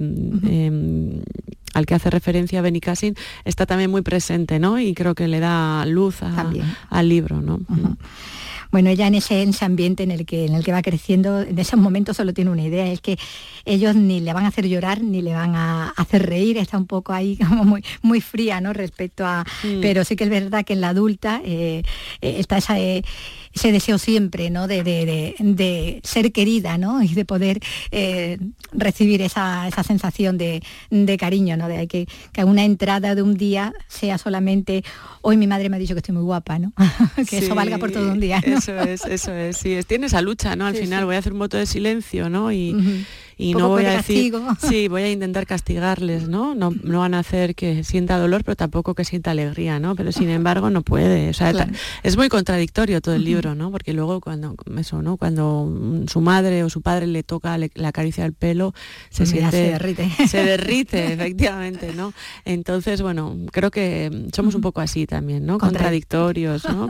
[1.73, 4.79] al que hace referencia Benicassin está también muy presente, ¿no?
[4.79, 6.41] Y creo que le da luz a-
[6.89, 7.59] al libro, ¿no?
[8.69, 11.39] Bueno, ella en ese, en ese ambiente en el, que, en el que va creciendo,
[11.41, 13.17] en esos momentos solo tiene una idea, es que
[13.63, 16.85] ellos ni le van a hacer llorar ni le van a hacer reír, está un
[16.85, 18.73] poco ahí como muy, muy fría, ¿no?
[18.73, 19.45] Respecto a...
[19.63, 19.79] Mm.
[19.81, 21.81] Pero sí que es verdad que en la adulta eh,
[22.21, 23.03] eh, está esa, eh,
[23.53, 24.67] ese deseo siempre, ¿no?
[24.67, 27.01] De, de- de- de ser querida, ¿no?
[27.01, 27.59] Y de poder
[27.91, 28.37] eh,
[28.73, 31.67] recibir esa, esa sensación de, de cariño, ¿no?
[31.67, 34.83] De que, que una entrada de un día sea solamente,
[35.21, 36.71] hoy mi madre me ha dicho que estoy muy guapa, ¿no?
[37.29, 38.57] que eso valga por todo un día, ¿no?
[38.57, 39.57] Eso es, eso es.
[39.57, 40.65] Sí, es, tiene esa lucha, ¿no?
[40.65, 41.05] Al Sí, final sí.
[41.05, 42.51] voy a hacer un voto de silencio, ¿no?
[42.51, 43.05] Y.
[43.37, 44.55] y no voy a decir, castigo.
[44.69, 46.55] sí, voy a intentar castigarles, ¿no?
[46.55, 46.71] ¿no?
[46.83, 49.95] No van a hacer que sienta dolor, pero tampoco que sienta alegría, ¿no?
[49.95, 51.29] Pero sin embargo no puede.
[51.29, 51.71] O sea, Claro.
[52.03, 53.71] es muy contradictorio todo el libro, ¿no?
[53.71, 55.17] Porque luego cuando eso, ¿no?
[55.17, 58.73] Cuando su madre o su padre le toca, le, le acaricia el pelo,
[59.09, 60.27] se Pues Mira, siente se derrite.
[60.27, 62.13] se derrite, efectivamente, ¿no?
[62.45, 65.57] Entonces, bueno, creo que somos un poco así también, ¿no?
[65.59, 66.89] Contra- Contradictorios, ¿no?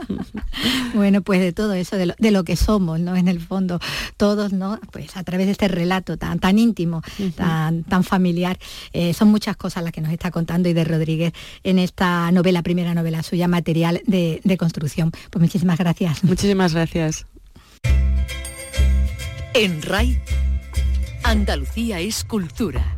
[0.94, 3.16] Bueno, pues de todo eso, de lo, de lo que somos, ¿no?
[3.16, 3.80] En el fondo,
[4.18, 4.80] todos, ¿no?
[4.92, 7.02] Pues a través de este relato tan, tan íntimo,
[7.36, 8.58] tan, tan familiar,
[8.94, 12.64] eh, son muchas cosas las que nos está contando y de Rodríguez en esta novela,
[12.64, 15.12] primera novela suya, material de, de construcción.
[15.30, 16.24] Pues muchísimas gracias.
[16.24, 17.26] Muchísimas gracias.
[19.54, 20.22] En RAI,
[21.24, 22.97] Andalucía es cultura.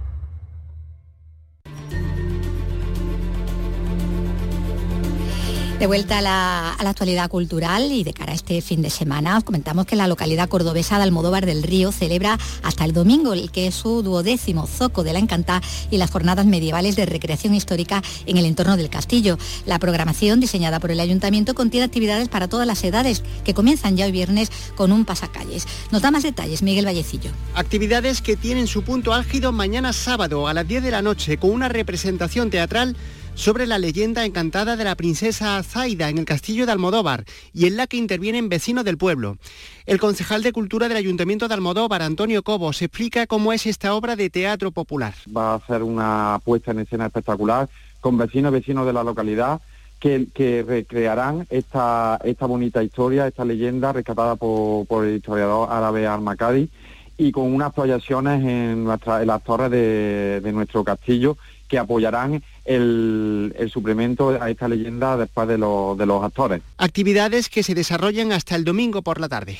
[5.80, 9.46] De vuelta a la, actualidad cultural y de cara a este fin de semana, os
[9.46, 13.68] comentamos que la localidad cordobesa de Almodóvar del Río celebra hasta el domingo el que
[13.68, 18.36] es su duodécimo Zoco de la Encantá y las jornadas medievales de recreación histórica en
[18.36, 19.38] el entorno del castillo.
[19.66, 24.06] La programación diseñada por el ayuntamiento contiene actividades para todas las edades que comienzan ya
[24.06, 25.66] hoy viernes con un pasacalles.
[25.92, 27.32] Nos da más detalles Miguel Vallecillo.
[27.56, 31.52] Actividades que tienen su punto álgido mañana sábado a las 10 de la noche con
[31.52, 32.98] una representación teatral
[33.40, 37.24] sobre la leyenda encantada de la princesa Zaida en el castillo de Almodóvar
[37.54, 39.38] y en la que intervienen vecinos del pueblo.
[39.86, 44.18] El concejal de Cultura del Ayuntamiento de Almodóvar, Antonio Cobos, explica cómo es esta obra
[44.18, 45.14] de teatro popular.
[45.36, 47.70] va a hacer una puesta en escena espectacular
[48.02, 49.62] con vecinos vecinos de la localidad
[50.02, 56.70] que, recrearán esta, esta bonita historia, esta leyenda rescatada por, el historiador árabe Al-Makadi
[57.18, 61.38] y con unas proyecciones en, nuestra- en las torres de nuestro castillo
[61.70, 66.62] que apoyarán el, el suplemento a esta leyenda después de, los- de los actores.
[66.78, 69.58] Actividades que se desarrollan hasta el domingo por la tarde.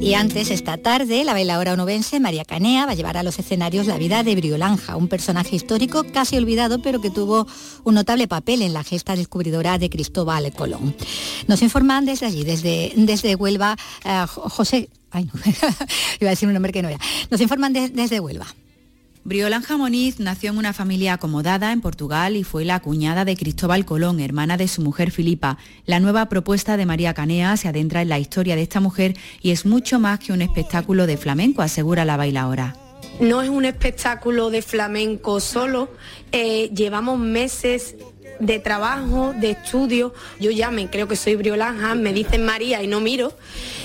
[0.00, 3.86] Y antes, esta tarde, la bailaora onubense María Canea va a llevar a los escenarios
[3.86, 7.46] la vida de Briolanja, un personaje histórico casi olvidado, pero que tuvo
[7.84, 10.94] un notable papel en la gesta descubridora de Cristóbal Colón.
[11.46, 14.88] Nos informan desde allí, desde, desde Huelva, eh, Jo- José...
[15.12, 15.32] Ay, no,
[16.20, 16.98] iba a decir un nombre que no era.
[17.30, 18.46] Nos informan de- desde Huelva.
[19.24, 23.84] Briolanja Moniz nació en una familia acomodada en Portugal y fue la cuñada de Cristóbal
[23.84, 25.58] Colón, hermana de su mujer Filipa.
[25.86, 29.52] La nueva propuesta de María Canea se adentra en la historia de esta mujer y
[29.52, 32.74] es mucho más que un espectáculo de flamenco, asegura la bailaora.
[33.20, 35.88] No es un espectáculo de flamenco solo,
[36.32, 37.94] eh, llevamos meses
[38.42, 40.12] de trabajo, de estudio.
[40.40, 43.32] Yo ya me creo que soy briolanja, me dicen María y no miro.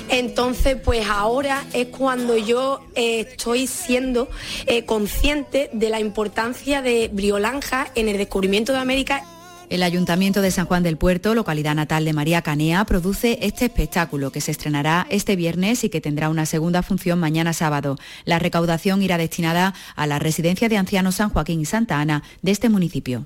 [0.10, 4.30] Entonces, pues ahora es cuando yo eh, estoy siendo
[4.66, 9.24] eh, consciente de la importancia de briolanja en el descubrimiento de América
[9.70, 14.32] El Ayuntamiento de San Juan del Puerto, localidad natal de María Canea, produce este espectáculo
[14.32, 17.98] que se estrenará este viernes y que tendrá una segunda función mañana sábado.
[18.26, 22.52] La recaudación irá destinada a la residencia de ancianos San Joaquín y Santa Ana de
[22.52, 23.26] este municipio.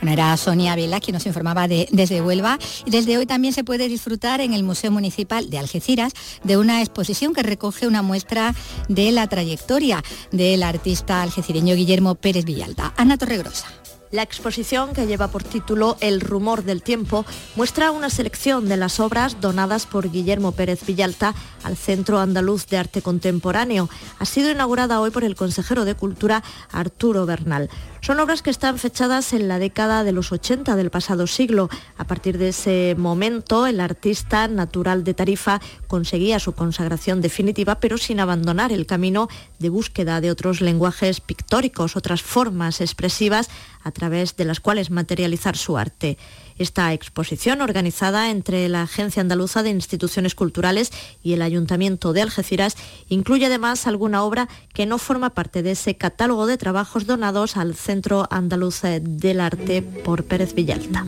[0.00, 3.88] Bueno, era Sonia Vela quien nos informaba desde Huelva y desde hoy también se puede
[3.88, 8.54] disfrutar en el Museo Municipal de Algeciras de una exposición que recoge una muestra
[8.88, 12.94] de la trayectoria del artista algecireño Guillermo Pérez Villalta.
[12.96, 13.66] Ana Torregrosa.
[14.12, 18.98] La exposición, que lleva por título El rumor del tiempo, muestra una selección de las
[18.98, 23.88] obras donadas por Guillermo Pérez Villalta al Centro Andaluz de Arte Contemporáneo.
[24.18, 26.42] Ha sido inaugurada hoy por el consejero de Cultura
[26.72, 27.70] Arturo Bernal.
[28.00, 31.68] Son obras que están fechadas en la década de los 80 del pasado siglo.
[31.98, 37.98] A partir de ese momento, el artista natural de Tarifa conseguía su consagración definitiva, pero
[37.98, 43.50] sin abandonar el camino de búsqueda de otros lenguajes pictóricos, otras formas expresivas
[43.82, 46.18] a través de las cuales materializar su arte.
[46.58, 52.76] Esta exposición, organizada entre la Agencia Andaluza de Instituciones Culturales y el Ayuntamiento de Algeciras,
[53.08, 57.74] incluye además alguna obra que no forma parte de ese catálogo de trabajos donados al
[57.74, 61.06] Centro Andaluz del Arte por Pérez Villalta.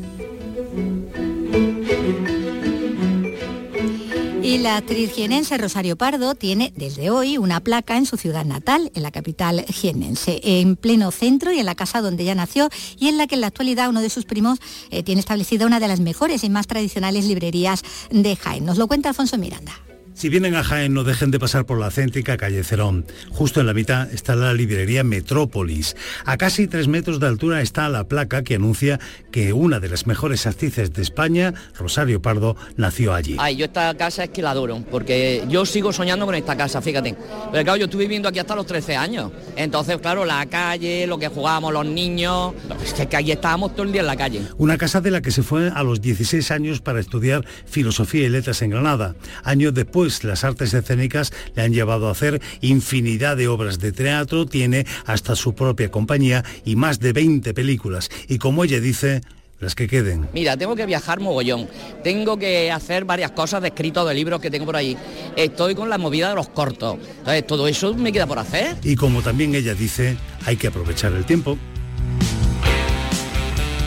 [4.43, 8.91] Y la actriz jienense Rosario Pardo tiene desde hoy una placa en su ciudad natal,
[8.97, 13.07] en la capital jienense, en pleno centro y en la casa donde ella nació y
[13.07, 14.59] en la que en la actualidad uno de sus primos
[14.91, 18.65] eh, tiene establecida una de las mejores y más tradicionales librerías de Jaén.
[18.65, 19.75] Nos lo cuenta Alfonso Miranda.
[20.15, 23.07] Si vienen a Jaén, no dejen de pasar por la céntrica calle Cerón.
[23.31, 25.97] Justo en la mitad está la librería Metrópolis.
[26.27, 30.07] A casi tres metros de altura está la placa que anuncia que una de las
[30.07, 33.37] mejores actrices de España, Rosario Pardo, nació allí.
[33.39, 36.83] Ay, yo esta casa es que la adoro, porque yo sigo soñando con esta casa,
[36.83, 37.17] fíjate.
[37.51, 39.33] Pero claro, yo estuve viviendo aquí hasta los 13 años.
[39.57, 43.93] Entonces, claro, la calle, lo que jugábamos los niños, es que allí estábamos todo el
[43.93, 44.43] día en la calle.
[44.59, 48.29] Una casa de la que se fue a los 16 años para estudiar filosofía y
[48.29, 49.15] letras en Granada.
[49.43, 53.93] Años después pues las artes escénicas le han llevado a hacer infinidad de obras de
[53.93, 58.11] teatro, tiene hasta su propia compañía y más de 20 películas.
[58.27, 59.21] Y como ella dice,
[59.61, 60.29] las que queden.
[60.33, 61.69] Mira, tengo que viajar mogollón,
[62.03, 64.97] tengo que hacer varias cosas de escritos de libros que tengo por ahí.
[65.37, 66.99] Estoy con la movida de los cortos.
[67.19, 68.79] Entonces, todo eso me queda por hacer.
[68.83, 71.57] Y como también ella dice, hay que aprovechar el tiempo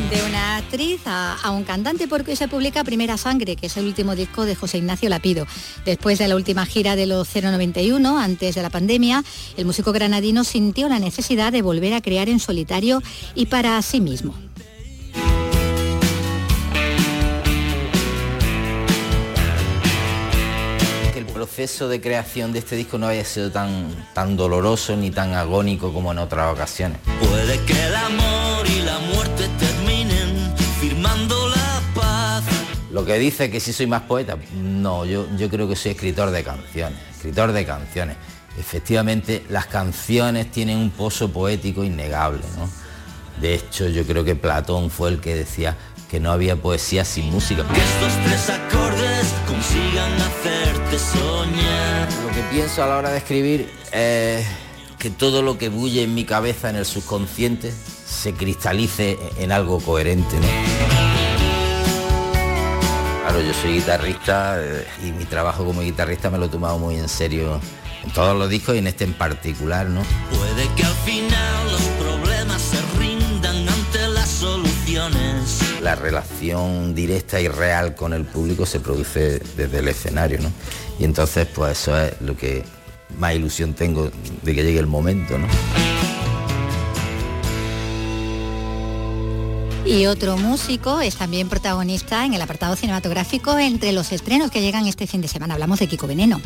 [0.09, 3.85] de una actriz a, un cantante porque hoy se publica Primera Sangre, que es el
[3.85, 5.47] último disco de José Ignacio Lapido.
[5.85, 9.23] Después de la última gira de los 091, antes de la pandemia,
[9.57, 13.01] el músico granadino sintió la necesidad de volver a crear en solitario
[13.33, 14.35] y para sí mismo.
[21.15, 25.33] el proceso de creación de este disco no haya sido tan, tan doloroso ni tan
[25.33, 26.99] agónico como en otras ocasiones.
[27.19, 29.47] Puede que el amor y la muerte
[32.95, 36.31] Lo que dice que si soy más poeta, no, yo, yo creo que soy escritor
[36.31, 38.15] de canciones, escritor de canciones.
[38.57, 42.69] Efectivamente, las canciones tienen un pozo poético innegable, ¿no?
[43.41, 45.75] De hecho, yo creo que Platón fue el que decía
[46.09, 47.67] que no había poesía sin música.
[47.67, 52.07] Que estos tres acordes consigan hacerte soñar.
[52.23, 54.45] Lo que pienso a la hora de escribir es
[54.97, 57.73] que todo lo que bulle en mi cabeza, en el subconsciente,
[58.07, 60.37] se cristalice en algo coherente.
[63.35, 66.95] Claro, yo soy guitarrista eh, y mi trabajo como guitarrista me lo he tomado muy
[66.95, 67.59] en serio
[68.01, 70.03] en todos los discos y en este en particular, ¿no?
[70.29, 75.59] Puede que al final los problemas se rindan ante las soluciones.
[75.81, 80.49] La relación directa y real con el público se produce desde el escenario, ¿no?
[80.97, 82.63] Y entonces, pues eso es lo que
[83.17, 84.11] más ilusión tengo
[84.43, 85.47] de que llegue el momento, ¿no?
[89.85, 94.87] Y otro músico es también protagonista en el apartado cinematográfico entre los estrenos que llegan
[94.87, 95.53] este fin de semana.
[95.53, 96.41] Hablamos de Kiko Veneno.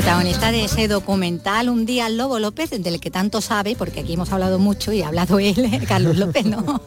[0.00, 4.32] Protagonista de ese documental Un día Lobo López, del que tanto sabe, porque aquí hemos
[4.32, 5.54] hablado mucho y ha hablado él,
[5.86, 6.80] Carlos López, ¿no?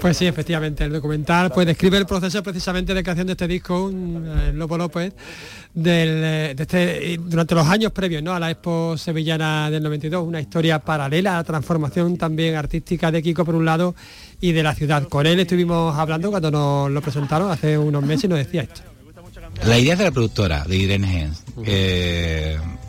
[0.00, 3.86] Pues sí, efectivamente, el documental pues describe el proceso precisamente de creación de este disco,
[3.86, 5.12] un, eh, Lobo López,
[5.84, 8.32] eh, este, durante los años previos ¿no?
[8.32, 13.20] a la Expo Sevillana del 92, una historia paralela a la transformación también artística de
[13.20, 13.96] Kiko por un lado
[14.40, 15.08] y de la ciudad.
[15.08, 18.91] Con él estuvimos hablando cuando nos lo presentaron hace unos meses y nos decía esto.
[19.64, 21.44] La idea de la productora, de Irene Hens,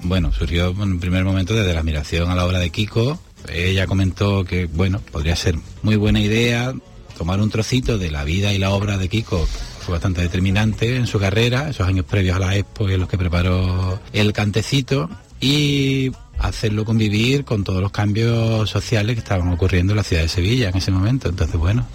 [0.03, 3.19] bueno, surgió en un primer momento desde la admiración a la obra de Kiko,
[3.51, 6.73] ella comentó que, bueno, podría ser muy buena idea
[7.17, 9.47] tomar un trocito de la vida y la obra de Kiko,
[9.81, 13.09] fue bastante determinante en su carrera, esos años previos a la Expo y en los
[13.09, 19.93] que preparó el cantecito, y hacerlo convivir con todos los cambios sociales que estaban ocurriendo
[19.93, 21.29] en la ciudad de Sevilla en ese momento.
[21.29, 21.85] Entonces, bueno,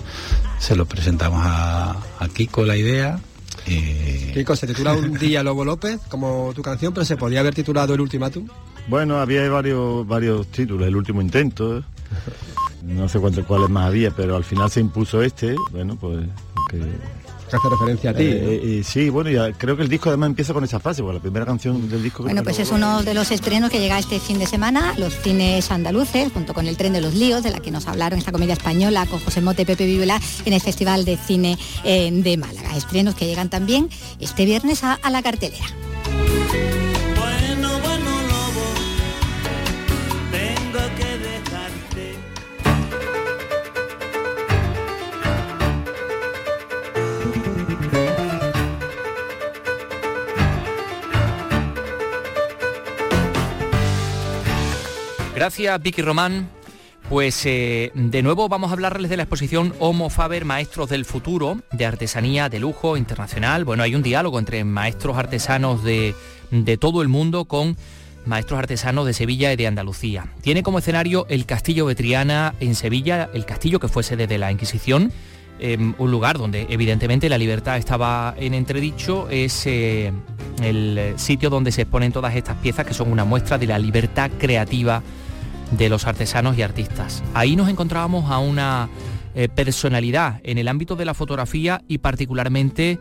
[0.59, 3.19] se lo presentamos a, a Kiko la idea
[3.69, 7.55] Eh, Kiko, se titula Un día Lobo López, como tu canción, pero se podía haber
[7.55, 8.49] titulado El Ultimátum.
[8.89, 11.85] Bueno, había varios, varios títulos, el último intento,
[12.83, 16.27] no sé cuántos cuáles más había, pero al final se impuso este, bueno, pues
[16.71, 16.83] que
[17.49, 18.25] que hace referencia a ti.
[18.25, 21.17] Eh, eh, sí, bueno, ya creo que el disco además empieza con esa frase, porque
[21.17, 22.23] la primera canción del disco...
[22.23, 25.71] Bueno, pues es uno de los estrenos que llega este fin de semana, los cines
[25.71, 28.55] andaluces, junto con el tren de los líos, de la que nos hablaron esta comedia
[28.55, 32.77] española con José Mote, Pepe Vivela, en el Festival de Cine eh, de Málaga.
[32.77, 33.89] Estrenos que llegan también
[34.21, 35.67] este viernes a, a la cartelera.
[55.39, 56.49] Gracias, Vicky Román.
[57.09, 61.61] Pues eh, de nuevo vamos a hablarles de la exposición Homo Faber Maestros del Futuro,
[61.71, 63.65] de artesanía de lujo internacional.
[63.65, 66.17] Bueno, hay un diálogo entre maestros artesanos de,
[66.51, 67.77] de todo el mundo con
[68.27, 70.27] maestros artesanos de Sevilla y de Andalucía.
[70.41, 74.39] Tiene como escenario el Castillo de Triana en Sevilla, el castillo que fue sede de
[74.39, 75.13] la Inquisición,
[75.61, 80.13] eh, un lugar donde evidentemente la libertad estaba en entredicho, es eh,
[80.61, 84.33] el sitio donde se exponen todas estas piezas que son una muestra de la libertad
[84.37, 85.01] creativa
[85.71, 87.23] de los artesanos y artistas.
[87.35, 88.89] Ahí nos encontrábamos a una
[89.35, 92.99] eh, personalidad en el ámbito de la fotografía y particularmente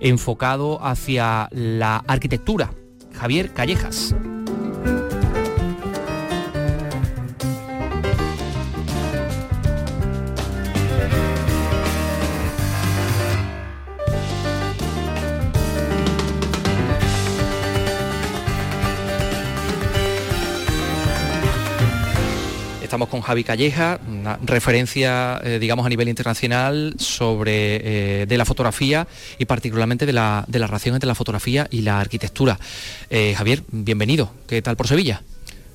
[0.00, 2.72] enfocado hacia la arquitectura,
[3.12, 4.14] Javier Callejas.
[23.00, 27.80] Estamos con Javi Calleja, una referencia, eh, digamos, a nivel internacional sobre
[28.22, 29.08] eh, de la fotografía
[29.38, 32.58] y particularmente de la, de la relación entre la fotografía y la arquitectura.
[33.08, 34.34] Eh, Javier, bienvenido.
[34.46, 35.22] ¿Qué tal por Sevilla?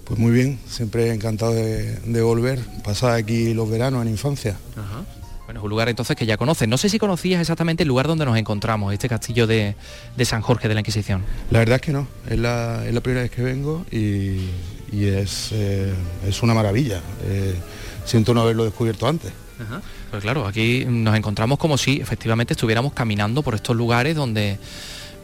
[0.03, 4.55] Pues muy bien, siempre encantado de, de volver, pasar aquí los veranos en infancia.
[5.45, 6.67] Bueno, es un lugar entonces que ya conoces.
[6.67, 9.73] No sé si conocías exactamente el lugar donde nos encontramos, este castillo de,
[10.15, 11.23] de San Jorge de la Inquisición.
[11.49, 14.41] La verdad es que no, es la, es la primera vez que vengo y,
[14.91, 15.93] y es, eh,
[16.27, 17.01] es una maravilla.
[17.25, 17.55] Eh,
[18.05, 19.31] siento no haberlo descubierto antes.
[20.11, 24.57] Pues claro, aquí nos encontramos como si efectivamente estuviéramos caminando por estos lugares donde,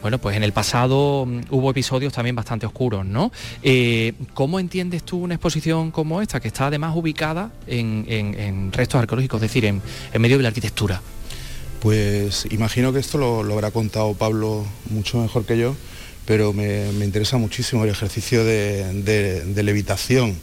[0.01, 3.31] bueno, pues en el pasado mm, hubo episodios también bastante oscuros, ¿no?
[3.61, 8.71] Eh, ¿Cómo entiendes tú una exposición como esta, que está además ubicada en, en- en
[8.71, 9.81] restos arqueológicos, es decir, en,
[10.13, 11.01] en medio de la arquitectura?
[11.81, 15.75] Pues imagino que esto lo, lo habrá contado Pablo mucho mejor que yo,
[16.31, 20.33] pero me, me interesa muchísimo el ejercicio de, de- levitación,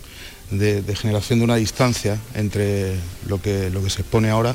[0.51, 2.93] de, generación de una distancia entre
[3.27, 4.55] lo que, lo que se expone ahora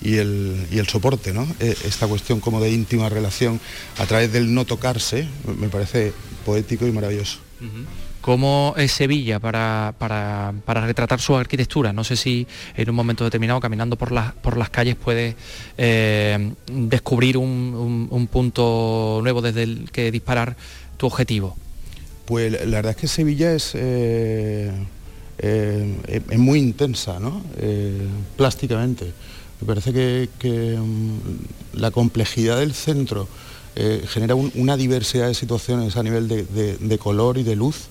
[0.00, 1.46] y el, y el soporte, ¿no?
[1.60, 3.60] E- Esta cuestión como de íntima relación
[3.98, 6.14] a través del no tocarse me parece
[6.46, 7.36] poético y maravilloso.
[8.22, 11.92] ¿Cómo es Sevilla para, para- para retratar su arquitectura?
[11.92, 15.34] No sé si en un momento determinado, caminando por las, por las calles, puedes
[15.76, 20.56] eh, descubrir un, un- un punto nuevo desde el que disparar
[20.96, 21.56] tu objetivo.
[22.24, 24.70] Pues la verdad es que Sevilla es, eh,
[25.38, 27.42] eh, es- muy intensa, ¿no?
[28.36, 29.12] Plásticamente.
[29.60, 29.92] Me parece
[30.38, 31.18] que, mm,
[31.80, 33.28] la complejidad del centro
[34.06, 37.86] genera un- una diversidad de situaciones a nivel de- de color y de luz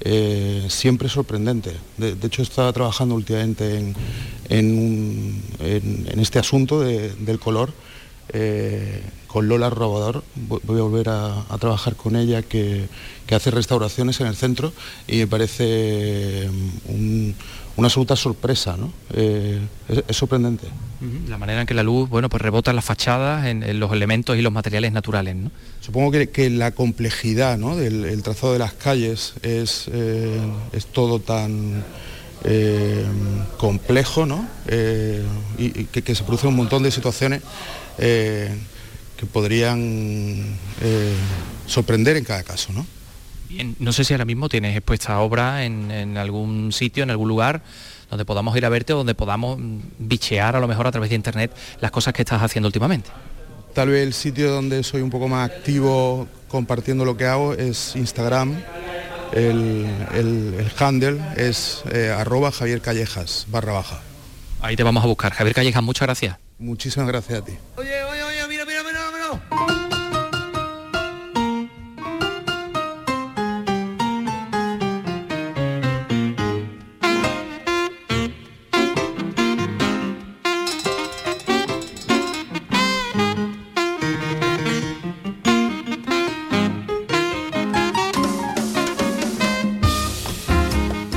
[0.00, 1.72] eh, siempre sorprendente.
[1.98, 3.94] De, hecho, estaba trabajando últimamente en,
[5.60, 7.72] en este asunto de- del color
[8.32, 10.22] eh, con Lola Robador.
[10.34, 12.88] Voy a volver a, a trabajar con ella que,
[13.26, 14.72] que hace restauraciones en el centro
[15.06, 17.34] y me parece mm, un-
[17.76, 18.76] una absoluta sorpresa.
[18.76, 18.92] ¿no?
[19.12, 20.66] Eh, es, es sorprendente.
[21.28, 23.92] La manera en que la luz, bueno, pues rebota en las fachadas, en, en los
[23.92, 25.50] elementos y los materiales naturales, ¿no?
[25.80, 27.76] Supongo que, que la complejidad ¿no?
[27.76, 30.40] del el trazado de las calles es, eh,
[30.72, 31.84] es todo tan
[32.44, 33.04] eh,
[33.58, 34.48] complejo ¿no?
[35.58, 37.42] Y, y que, que se producen un montón de situaciones
[37.98, 40.56] que podrían
[41.66, 42.72] sorprender en cada caso.
[42.72, 42.86] ¿no?
[43.54, 47.28] Bien, no sé si ahora mismo tienes expuesta obra en, en algún sitio, en algún
[47.28, 47.62] lugar
[48.10, 51.10] donde podamos ir a verte o donde podamos mm, bichear a lo mejor a través
[51.10, 53.10] de internet las cosas que estás haciendo últimamente.
[53.72, 57.94] Tal vez el sitio donde soy un poco más activo compartiendo lo que hago es
[57.96, 58.54] Instagram.
[59.32, 64.00] El, el- el handle es eh, arroba Javier Callejas barra baja.
[64.60, 65.32] Ahí te vamos a buscar.
[65.32, 66.36] Javier Callejas, muchas gracias.
[66.58, 67.52] Muchísimas gracias a ti.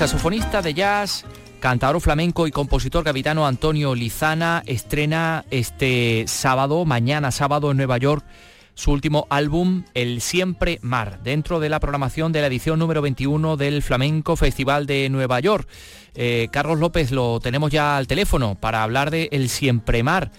[0.00, 1.26] Saxofonista de jazz,
[1.60, 8.24] cantador flamenco y compositor capitano Antonio Lizana estrena este sábado, mañana sábado en Nueva York,
[8.72, 13.58] su último álbum, El Siempre Mar, dentro de la programación de la edición número 21
[13.58, 15.68] del Flamenco Festival de Nueva York.
[16.14, 20.30] Eh, Carlos López lo tenemos ya al teléfono para hablar de El Siempre Mar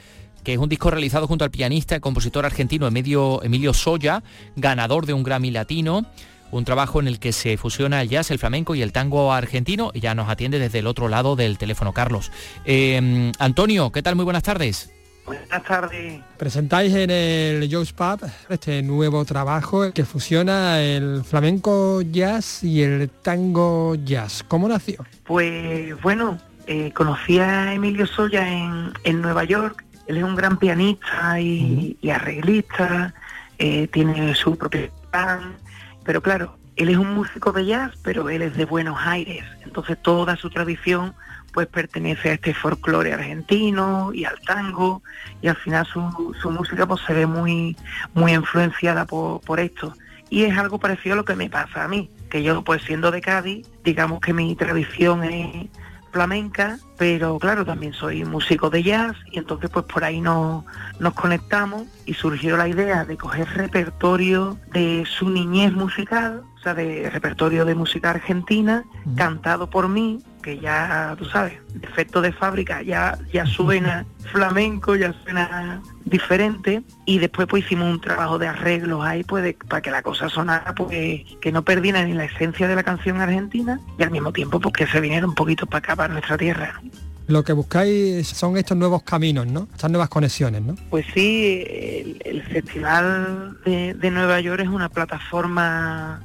[0.43, 4.24] que es un disco realizado junto al pianista y compositor argentino Emilio, Emilio Soya,
[4.55, 6.07] ganador de un Grammy Latino,
[6.51, 9.91] un trabajo en el que se fusiona el jazz, el flamenco y el tango argentino,
[9.93, 12.31] y ya nos atiende desde el otro lado del teléfono Carlos.
[12.65, 14.15] Eh, Antonio, ¿qué tal?
[14.15, 14.91] Muy buenas tardes.
[15.25, 16.19] Buenas tardes.
[16.37, 23.09] Presentáis en el Joe's Pub este nuevo trabajo que fusiona el flamenco jazz y el
[23.09, 24.43] tango jazz.
[24.47, 25.05] ¿Cómo nació?
[25.23, 29.85] Pues bueno, eh, conocí a Emilio Soya en, en Nueva York.
[30.07, 33.13] Él es un gran pianista y, y arreglista,
[33.59, 35.55] eh, tiene su propio band,
[36.03, 39.43] pero claro, él es un músico de jazz, pero él es de Buenos Aires.
[39.63, 41.13] Entonces toda su tradición
[41.51, 45.01] pues pertenece a este folclore argentino y al tango
[45.41, 47.75] y al final su, su música pues se ve muy
[48.13, 49.93] muy influenciada por, por esto
[50.29, 53.11] y es algo parecido a lo que me pasa a mí que yo pues siendo
[53.11, 55.67] de Cádiz digamos que mi tradición es
[56.12, 60.64] flamenca pero claro también soy músico de jazz y entonces pues por ahí nos,
[60.99, 66.74] nos conectamos y surgió la idea de coger repertorio de su niñez musical o sea
[66.74, 68.84] de repertorio de música argentina
[69.16, 75.14] cantado por mí que ya, tú sabes, defecto de fábrica, ya, ya suena flamenco, ya
[75.24, 79.91] suena diferente y después pues hicimos un trabajo de arreglos ahí pues de- para que
[79.91, 84.03] la cosa sonara pues que no perdiera ni la esencia de la canción argentina y
[84.03, 86.81] al mismo tiempo pues que se viniera un poquito para acá, para nuestra tierra.
[87.27, 89.67] Lo que buscáis son estos nuevos caminos, ¿no?
[89.71, 90.75] Estas nuevas conexiones, ¿no?
[90.89, 96.21] Pues sí, el, el Festival de, de Nueva York es una plataforma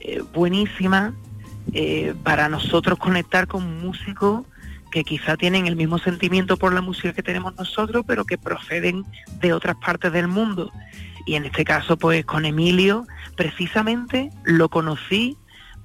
[0.00, 1.14] eh, buenísima
[1.72, 4.44] eh, para nosotros conectar con músicos
[4.90, 9.04] que quizá tienen el mismo sentimiento por la música que tenemos nosotros, pero que proceden
[9.40, 10.72] de otras partes del mundo.
[11.26, 15.36] Y en este caso, pues con Emilio, precisamente lo conocí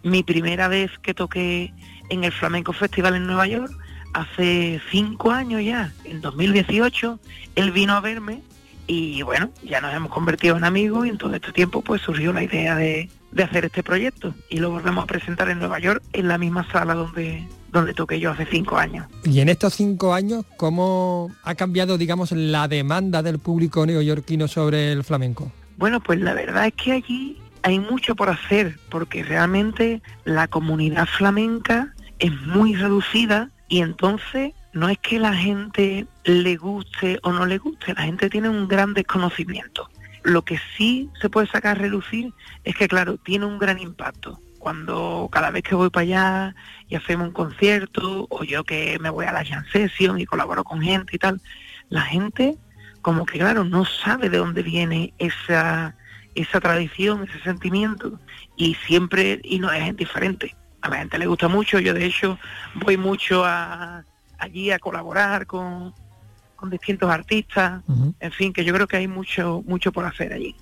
[0.03, 1.73] mi primera vez que toqué
[2.09, 3.71] en el Flamenco Festival en Nueva York,
[4.13, 7.19] hace cinco años ya, en 2018,
[7.55, 8.41] él vino a verme
[8.87, 12.31] y bueno, ya nos hemos convertido en amigos y en todo este tiempo pues surgió
[12.31, 16.03] la idea de, de hacer este proyecto y lo volvemos a presentar en Nueva York
[16.13, 19.05] en la misma sala donde, donde toqué yo hace cinco años.
[19.25, 24.93] Y en estos cinco años, ¿cómo ha cambiado, digamos, la demanda del público neoyorquino sobre
[24.93, 25.51] el flamenco?
[25.77, 31.05] Bueno, pues la verdad es que allí hay mucho por hacer, porque realmente la comunidad
[31.05, 37.45] flamenca es muy reducida y entonces no es que la gente le guste o no
[37.45, 39.89] le guste, la gente tiene un gran desconocimiento.
[40.23, 44.39] Lo que sí se puede sacar a relucir es que, claro, tiene un gran impacto.
[44.65, 46.55] Cuando cada vez que voy para allá
[46.89, 50.63] y hacemos un concierto, o yo que me voy a la jam session y colaboro
[50.63, 51.39] con gente y tal,
[51.89, 52.57] la gente
[53.03, 55.95] como que claro, no sabe de dónde viene esa,
[56.33, 58.19] esa tradición, ese sentimiento,
[58.57, 60.55] y siempre, y no es indiferente.
[60.81, 62.39] A la gente le gusta mucho, yo de hecho
[62.73, 64.03] voy mucho a,
[64.39, 65.93] allí a colaborar con,
[66.55, 67.83] con distintos artistas,
[68.19, 70.55] en fin, que yo creo que hay mucho, mucho por hacer allí.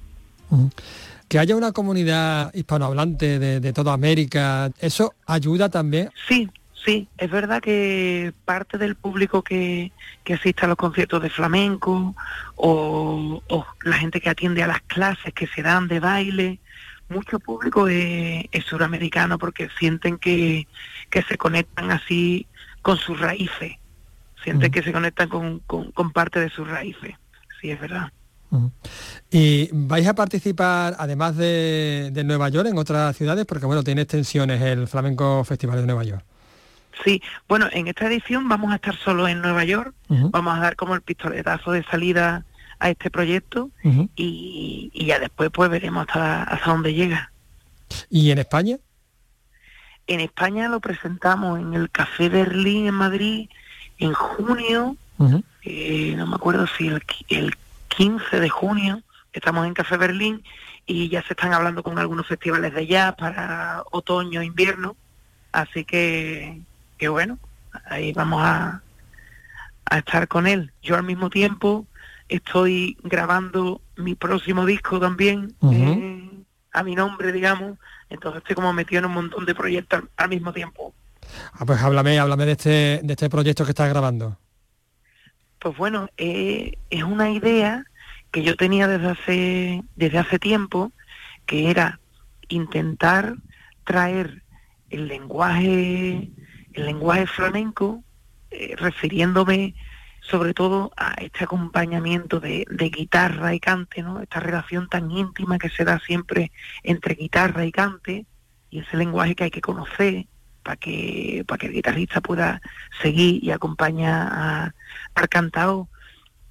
[1.28, 6.12] Que haya una comunidad hispanohablante de, de toda América, ¿eso ayuda también?
[6.28, 6.50] Sí,
[6.86, 9.92] sí, es verdad que parte del público que,
[10.24, 12.16] que asiste a los conciertos de flamenco
[12.56, 16.60] o, o la gente que atiende a las clases que se dan de baile,
[17.10, 20.68] mucho público es, es suramericano porque sienten que,
[21.10, 22.48] que se conectan así
[22.82, 23.78] con sus raíces,
[24.44, 27.16] sienten que se conectan con, con, con parte de sus raíces,
[27.62, 28.12] sí, es verdad.
[29.32, 33.46] ¿Y vais a participar, además de, de Nueva York, en otras ciudades?
[33.46, 36.24] Porque bueno, tiene extensiones el Flamenco Festival de Nueva York.
[37.04, 40.76] Sí, bueno, en esta edición vamos a estar solo en Nueva York, vamos a dar
[40.76, 42.46] como el pistoletazo de salida
[42.80, 43.72] a este proyecto
[44.16, 47.32] y, y ya después pues veremos hasta, hasta dónde llega.
[48.10, 48.78] ¿Y en España?
[50.06, 53.50] En España lo presentamos en el Café Berlín en Madrid
[53.98, 54.98] en junio,
[55.64, 56.88] eh, no me acuerdo si
[57.30, 57.56] el
[57.96, 60.44] 15 de junio estamos en Café Berlín
[60.86, 64.96] y ya se están hablando con algunos festivales de jazz para otoño, invierno,
[65.52, 66.62] así que,
[66.98, 67.40] que bueno,
[67.86, 68.82] ahí vamos a,
[69.86, 70.72] a estar con él.
[70.82, 71.88] Yo al mismo tiempo
[72.30, 76.30] estoy grabando mi próximo disco también eh,
[76.72, 77.78] a mi nombre, digamos,
[78.10, 80.94] entonces estoy como metido en un montón de proyectos al, al mismo tiempo.
[81.54, 84.38] Ah, pues háblame, háblame de este, de este proyecto que estás grabando.
[85.64, 87.86] Pues bueno, eh, es una idea
[88.32, 90.92] que yo tenía desde hace, desde hace tiempo,
[91.46, 92.02] que era
[92.50, 93.36] intentar
[93.86, 94.44] traer
[94.90, 96.30] el lenguaje,
[96.74, 98.04] el lenguaje flamenco,
[98.52, 99.74] eh, refiriéndome
[100.20, 104.20] sobre todo a este acompañamiento de, de guitarra y cante, ¿no?
[104.20, 106.52] Esta relación tan íntima que se da siempre
[106.84, 108.26] entre guitarra y cante,
[108.70, 110.26] y ese lenguaje que hay que conocer
[110.64, 112.62] para que, para que el guitarrista pueda
[113.02, 114.74] seguir y acompañar a-
[115.16, 115.90] al cantao.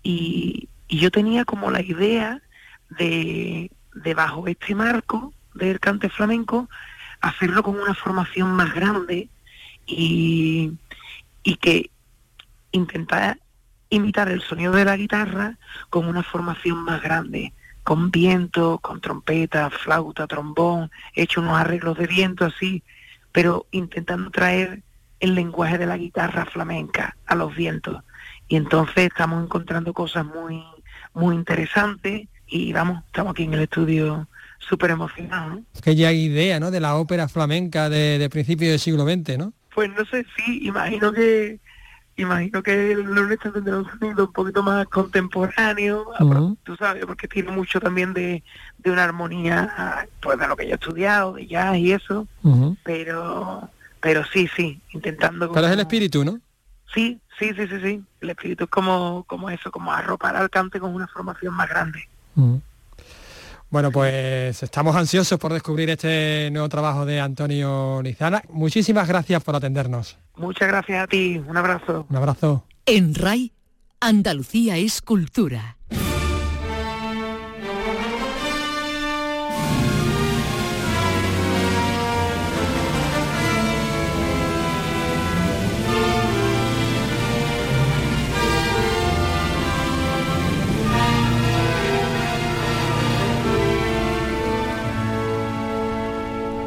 [0.02, 2.42] Y, yo tenía como la idea
[2.90, 6.68] de, de bajo este marco del cante flamenco,
[7.22, 9.30] hacerlo con una formación más grande
[9.86, 10.72] y,
[11.42, 11.90] y que
[12.72, 13.38] intentar
[13.88, 15.56] imitar el sonido de la guitarra
[15.90, 17.52] con una formación más grande,
[17.84, 22.82] con viento, con trompeta, flauta, trombón, he hecho unos arreglos de viento así,
[23.32, 24.82] pero intentando traer
[25.20, 28.02] el lenguaje de la guitarra flamenca a los vientos.
[28.48, 30.62] Y entonces estamos encontrando cosas muy,
[31.14, 34.28] muy interesantes y vamos, estamos aquí en el estudio
[34.58, 35.64] súper emocionados, ¿no?
[35.78, 36.70] Aquella idea, ¿no?
[36.70, 39.52] De la ópera flamenca de, de principios del siglo XX, ¿no?
[39.74, 41.58] Pues no sé, sí, imagino que
[42.16, 46.56] imagino que el Lorenzo tendrá un sonido un poquito más contemporáneo, Ujú.
[46.62, 48.42] tú sabes, porque tiene mucho también de,
[48.78, 52.26] de una armonía, pues de lo que yo he estudiado, de jazz y eso,
[52.82, 56.40] pero pero sí, sí, intentando Pero es el espíritu, ¿no?
[56.92, 58.02] Sí, sí, sí, sí, sí.
[58.20, 62.08] El espíritu es como, como eso, como arropar al cante con una formación más grande.
[63.72, 68.42] Bueno, pues estamos ansiosos por descubrir este nuevo trabajo de Antonio Lizana.
[68.50, 70.18] Muchísimas gracias por atendernos.
[70.36, 72.06] Muchas gracias a ti, un abrazo.
[72.10, 72.66] Un abrazo.
[72.84, 73.50] En RAI,
[73.98, 75.78] Andalucía es cultura.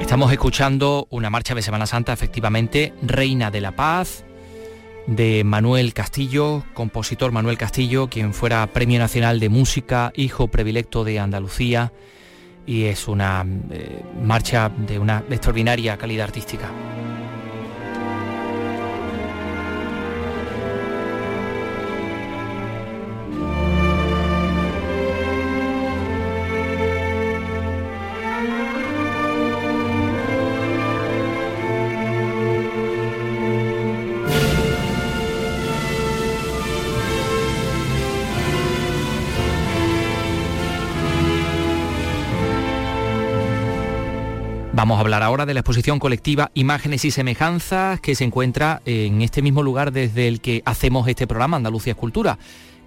[0.05, 4.23] Estamos escuchando una marcha de Semana Santa, efectivamente, Reina de la Paz,
[5.07, 11.17] de Manuel Castillo, compositor Manuel Castillo, quien fuera Premio Nacional de Música, hijo predilecto de
[11.17, 11.91] Andalucía,
[12.67, 16.69] y es una eh, marcha de una extraordinaria calidad artística.
[44.75, 49.21] Vamos a hablar ahora de la exposición colectiva Imágenes y Semejanzas que se encuentra en
[49.21, 52.37] este mismo lugar desde el que hacemos este programa, Andalucía Escultura.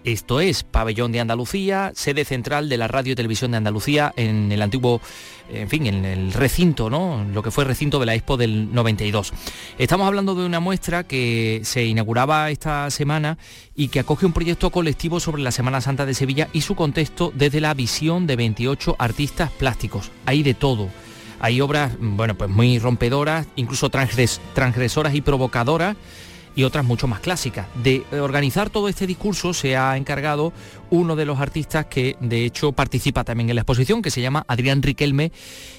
[0.05, 4.53] Esto es Pabellón de Andalucía, sede central de la Radio y Televisión de Andalucía en
[4.53, 5.01] el antiguo,
[5.51, 7.24] en fin, en el recinto, ¿no?
[7.32, 9.32] Lo que fue recinto de la Expo del 92.
[9.78, 13.39] Estamos hablando de una muestra que se inauguraba esta semana
[13.74, 17.32] y que acoge un proyecto colectivo sobre la Semana Santa de Sevilla y su contexto
[17.34, 20.11] desde la visión de 28 artistas plásticos.
[20.26, 20.91] Hay de todo.
[21.41, 25.97] Hay obras, bueno, pues muy rompedoras, incluso transgres- transgresoras y provocadoras,
[26.57, 27.66] y otras mucho más clásicas.
[27.84, 30.53] De organizar todo este discurso se ha encargado
[30.91, 34.45] uno de los artistas que de hecho participa también en la exposición, que se llama
[34.49, 35.30] Adrián Riquelme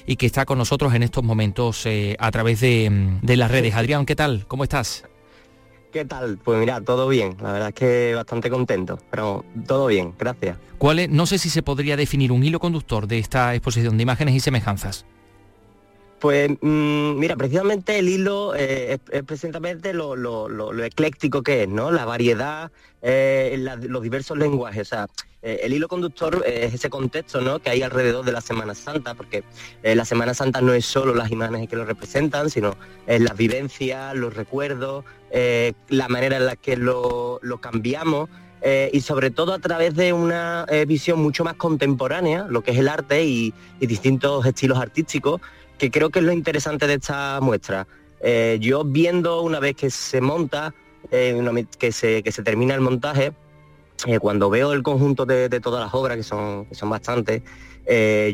[0.06, 3.50] y que está con nosotros en estos momentos eh, a través de, mm, de las
[3.50, 3.74] redes.
[3.74, 4.46] Adrián, ¿qué tal?
[4.48, 5.04] ¿Cómo estás?
[5.92, 6.38] ¿Qué tal?
[6.42, 7.36] Pues mira, todo bien.
[7.42, 10.56] La verdad es que bastante contento, pero todo bien, gracias.
[10.78, 14.04] ¿Cuál es, no sé si se podría definir un hilo conductor de esta exposición de
[14.04, 15.04] imágenes y semejanzas.
[16.20, 20.14] Pues mm, mira, precisamente el hilo eh, es, precisamente lo,
[20.84, 21.90] ecléctico que es, ¿no?
[21.90, 23.56] La variedad, eh,
[23.88, 24.82] los diversos lenguajes.
[24.82, 25.06] O sea,
[25.40, 27.58] eh, el hilo conductor es ese contexto, ¿no?
[27.60, 29.44] Que hay alrededor de la Semana Santa, porque
[29.82, 34.34] la Semana Santa no es solo las imágenes que lo representan, sino las vivencias, los
[34.34, 38.28] recuerdos, la manera en la que lo, cambiamos.
[38.92, 42.88] y sobre todo a través de una visión mucho más contemporánea, lo que es el
[42.88, 45.40] arte y distintos estilos artísticos,
[45.80, 47.86] que creo que es lo interesante de esta muestra.
[48.20, 50.74] Eh, yo viendo una vez que se monta,
[51.10, 53.32] eh, que se, que se termina el montaje,
[54.06, 57.42] eh, cuando veo el conjunto de, todas las obras, que son, que son bastantes,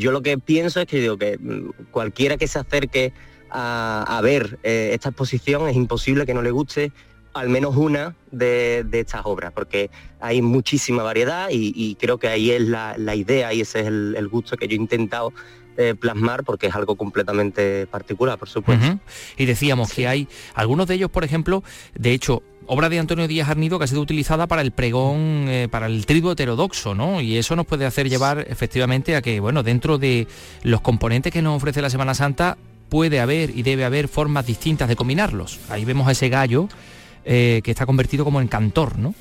[0.01, 3.13] yo lo que pienso es que digo que mm, cualquiera que se acerque
[3.49, 6.91] a, a ver esta exposición es imposible que no le guste
[7.33, 9.91] al menos una de, de estas obras, porque
[10.21, 13.87] hay muchísima variedad y, y creo que ahí es la, la idea y ese es
[13.87, 15.33] el gusto que yo he intentado
[15.77, 18.99] eh, plasmar porque es algo completamente particular, por supuesto.
[19.37, 21.63] Y decíamos que hay algunos de ellos, por ejemplo,
[21.95, 25.69] de hecho, obra de Antonio Díaz Arnido que ha sido utilizada para el pregón, eh,
[25.71, 27.21] para el triduo heterodoxo, ¿no?
[27.21, 30.27] Y eso nos puede hacer llevar efectivamente a que, bueno, dentro de
[30.63, 32.57] los componentes que nos ofrece la Semana Santa,
[32.89, 35.61] puede haber y debe haber formas distintas de combinarlos.
[35.69, 36.69] Ahí vemos a ese gallo
[37.25, 39.15] eh, que está convertido como en cantor, ¿no?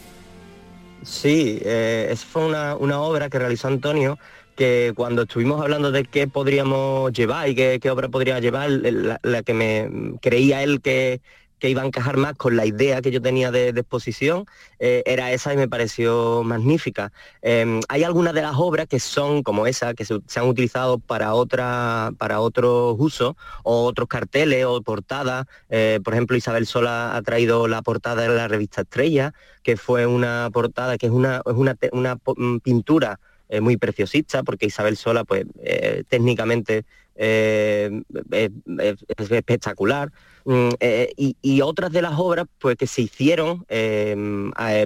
[1.04, 4.18] Sí, eh, esa fue una, una obra que realizó Antonio
[4.56, 9.54] que cuando estuvimos hablando de qué podríamos llevar y qué, obra podría llevar, la, que
[9.54, 11.22] me creía él que,
[11.62, 14.46] iba a encajar más con la idea que yo tenía de, exposición,
[14.78, 17.12] eh, era esa y me pareció magnífica.
[17.42, 21.34] Eh, hay algunas de las obras que son como esa, que se, han utilizado para,
[21.34, 23.34] otra, para otros usos,
[23.64, 25.48] o otros carteles o portadas.
[25.70, 29.34] Eh, por ejemplo, Isabel Sola ha traído la portada de la revista Estrella,
[29.64, 33.20] que fue una portada que es una, es una, una mm, pintura
[33.50, 36.84] eh, muy preciosista, porque Isabel Sola, pues eh, técnicamente
[37.16, 40.12] eh, es, es- es espectacular.
[40.46, 44.16] Mm, eh, y, otras de las obras pues que se hicieron eh,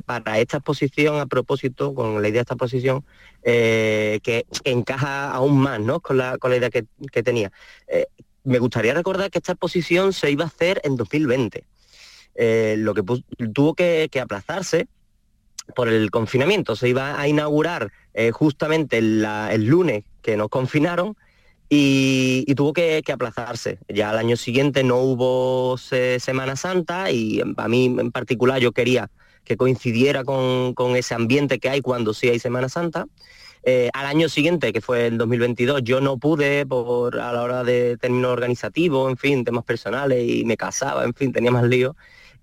[0.05, 3.03] para esta exposición a propósito con la idea de esta exposición
[3.43, 5.99] que, encaja aún más ¿no?
[5.99, 7.51] con, la, con la idea que, que tenía.
[8.45, 11.65] Me gustaría recordar que esta exposición se iba a hacer en 2020.
[12.35, 13.03] Eh, lo que
[13.53, 14.87] tuvo que aplazarse
[15.75, 16.75] por el confinamiento.
[16.75, 21.15] Se iba a inaugurar eh, justamente el lunes que nos confinaron
[21.69, 23.77] y, tuvo que, aplazarse.
[23.87, 28.71] Ya al año siguiente no hubo se- Semana Santa y a mí en particular yo
[28.71, 29.09] quería
[29.43, 33.05] que coincidiera con, ese ambiente que hay cuando sí hay Semana Santa.
[33.63, 37.63] Eh, al año siguiente, que fue el 2022, yo no pude por a la hora
[37.63, 41.95] de términos organizativos, en fin, temas personales y me casaba, en fin, tenía más lío.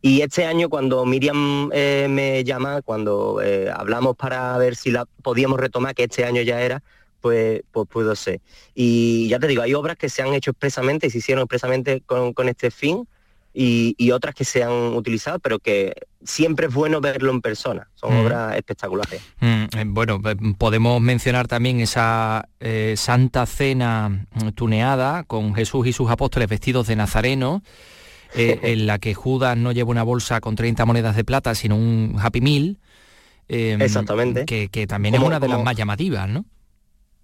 [0.06, 5.04] Y este año cuando Miriam eh, me llama, cuando eh, hablamos para ver si la
[5.22, 6.82] podíamos retomar, que este año ya era,
[7.20, 8.40] pues, pues pudo ser.
[8.72, 12.02] Y ya te digo, hay obras que se han hecho expresamente y se hicieron expresamente
[12.06, 13.08] con, con este fin
[13.52, 17.88] y, y otras que se han utilizado, pero que siempre es bueno verlo en persona.
[17.96, 18.20] Son Mm.
[18.20, 19.20] obras espectaculares.
[19.40, 20.20] Mm, eh, bueno,
[20.56, 26.94] podemos mencionar también esa eh, Santa Cena tuneada con Jesús y sus apóstoles vestidos de
[26.94, 27.62] nazareno,
[28.34, 31.76] eh, en la que Judas no lleva una bolsa con 30 monedas de plata, sino
[31.76, 32.78] un Happy Meal.
[33.48, 34.44] eh, Exactamente.
[34.44, 36.44] Que, que también es una de las más llamativas, ¿no?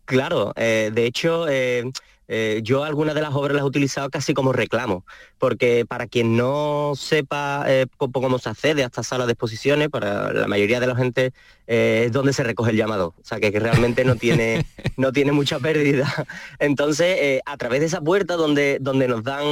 [0.04, 1.84] Claro, eh, de hecho, eh,
[2.28, 5.04] eh, yo algunas de las obras las he utilizado casi como reclamo,
[5.38, 9.88] porque para quien no sepa eh, cómo, cómo se accede a estas salas de exposiciones,
[9.88, 11.32] para la mayoría de la gente
[11.66, 14.64] eh, es donde se recoge el llamado, o sea que, que realmente no tiene,
[14.96, 16.26] no tiene mucha pérdida.
[16.58, 19.44] Entonces, a través de esa puerta donde, donde nos dan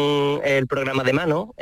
[0.44, 1.54] el programa de mano,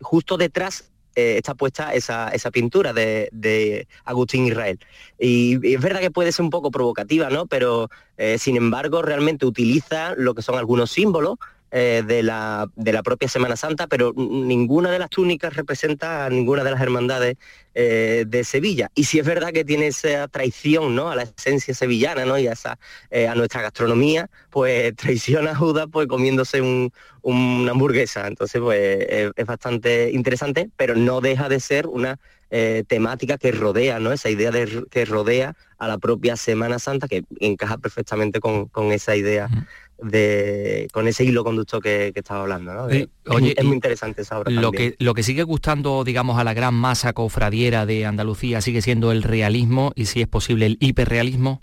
[0.00, 4.78] justo detrás eh, está puesta esa, esa pintura de, Agustín Israel.
[5.18, 7.46] Y, y es verdad que puede ser un poco provocativa, ¿no?
[7.46, 11.38] Pero eh, sin embargo realmente utiliza lo que son algunos símbolos
[11.74, 16.28] eh, de, la, de la propia Semana Santa, pero ninguna de las túnicas representa a
[16.28, 17.36] ninguna de las hermandades
[17.74, 18.90] eh, de Sevilla.
[18.94, 21.08] Y si es verdad que tiene esa traición ¿no?
[21.08, 22.36] a la esencia sevillana ¿no?
[22.38, 22.78] y a, esa,
[23.10, 26.92] eh, a nuestra gastronomía, pues traiciona a Judas pues, comiéndose un-
[27.22, 28.26] una hamburguesa.
[28.26, 32.18] Entonces pues es, bastante interesante, pero no deja de ser una
[32.86, 34.12] temática que rodea, ¿no?
[34.12, 38.92] Esa idea de, que rodea a la propia Semana Santa, que encaja perfectamente con, con
[38.92, 39.48] esa idea
[40.02, 42.84] de, con ese hilo conductor que, que estaba hablando, ¿no?
[42.84, 44.92] Oye, es muy interesante esa obra Lo también.
[44.96, 49.12] que, lo que sigue gustando, digamos, a la gran masa cofradiera de Andalucía sigue siendo
[49.12, 51.60] el realismo y si es posible el hiperrealismo.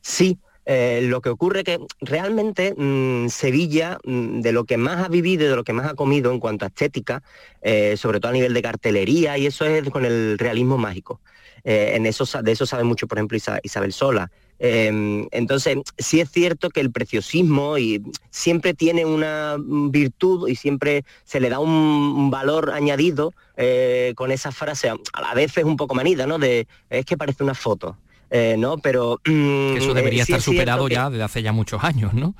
[0.00, 5.08] Sí, eh, lo que ocurre que realmente mm, Sevilla, mm, de lo que más ha
[5.08, 7.22] vivido y de lo que más ha comido en cuanto a estética,
[7.62, 11.20] eh, sobre todo a nivel de cartelería, y eso es con el realismo mágico.
[11.64, 14.30] Eh, en eso, de eso sabe mucho, por ejemplo, Isa- Isabel Sola.
[14.64, 18.00] Eh, entonces, sí es cierto que el preciosismo y
[18.30, 24.52] siempre tiene una virtud y siempre se le da un, valor añadido eh, con esa
[24.52, 26.38] frase, a la vez es un poco manida, ¿no?
[26.38, 27.96] De es que parece una foto.
[28.30, 28.78] eh, ¿no?
[28.78, 31.82] Pero mm, eso eh, debería sí estar es superado que- ya desde hace ya muchos
[31.82, 32.36] años, ¿no?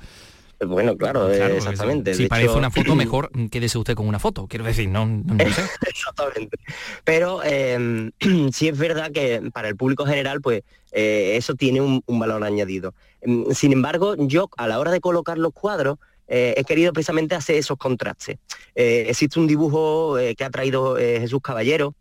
[0.65, 2.13] Bueno, claro, eh, Claro, exactamente.
[2.13, 4.47] Si De parece hecho- una foto, mejor quédese usted con una foto.
[4.47, 5.61] Quiero decir, no, no, no sé.
[5.89, 6.57] Exactamente.
[7.03, 8.11] Pero eh,
[8.51, 12.43] sí es verdad que para el público general, pues eh, eso tiene un, un valor
[12.43, 12.93] añadido.
[13.25, 15.97] Mm, Sin embargo, yo a la hora de colocar los cuadros,
[16.27, 18.37] eh, he querido precisamente hacer esos contrastes.
[18.75, 21.93] Existe un dibujo que ha traído Jesús Caballero,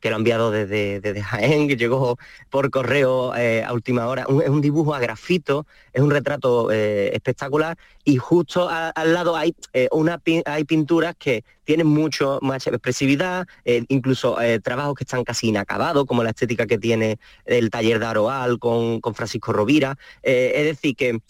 [0.00, 4.26] que lo ha enviado desde, Jaén, que llegó por correo eh, a última hora.
[4.42, 9.54] es un dibujo a grafito, es un retrato eh, espectacular y justo al lado hay,
[9.74, 16.04] eh, una, hay pinturas que tienen mucho más expresividad, incluso trabajos que están casi inacabados,
[16.04, 19.96] como la estética que tiene el taller de Aroal con, con Francisco Rovira.
[20.20, 21.20] es decir, que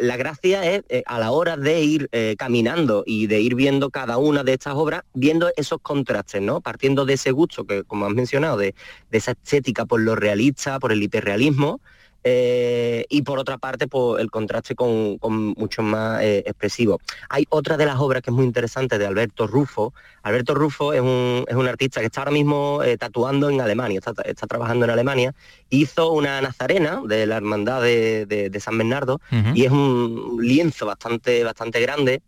[0.00, 4.42] la gracia es a la hora de ir caminando y de ir viendo cada una
[4.42, 6.60] de estas obras, viendo esos contrastes, ¿no?
[6.60, 8.74] Partiendo de ese gusto que, como has mencionado, de,
[9.10, 11.80] esa estética por lo realista, por el hiperrealismo,
[12.24, 15.18] eh, y por otra parte por el contraste con,
[15.56, 17.00] mucho más eh, expresivo.
[17.30, 19.94] Hay otra de las obras que es muy interesante de Alberto Rufo.
[20.22, 24.84] Alberto Rufo es un, artista que está ahora mismo eh, tatuando en Alemania, está, trabajando
[24.84, 25.34] en Alemania.
[25.70, 29.20] Hizo una nazarena de la hermandad de, San Bernardo
[29.54, 32.20] y es un lienzo bastante, bastante grande,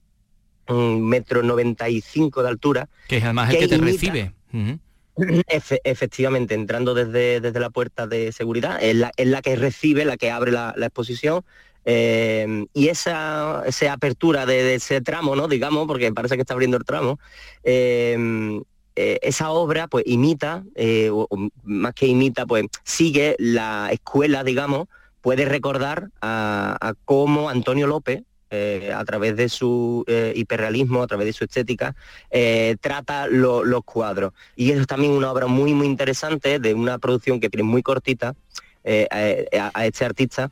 [0.69, 2.89] un metro noventa y cinco de altura.
[3.09, 4.33] Que es además el que te recibe
[5.85, 10.31] efectivamente, entrando desde, desde la puerta de seguridad, es la, la que recibe, la que
[10.31, 11.45] abre la, exposición.
[11.85, 15.49] Eh, y esa, esa apertura de, ese tramo, ¿no?
[15.49, 17.19] digamos, porque parece que está abriendo el tramo,
[17.65, 18.61] eh,
[18.97, 20.65] eh, esa obra pues imita,
[21.11, 21.27] o,
[21.65, 24.89] más que imita, pues sigue la escuela, digamos,
[25.23, 31.07] puede recordar a, a cómo Antonio López, eh, a través de su eh, hiperrealismo, a
[31.07, 31.95] través de su estética,
[32.33, 34.33] eh, trata los cuadros.
[34.57, 38.35] Y es también una obra muy, muy interesante de una producción que tiene muy cortita
[38.85, 40.51] a, este artista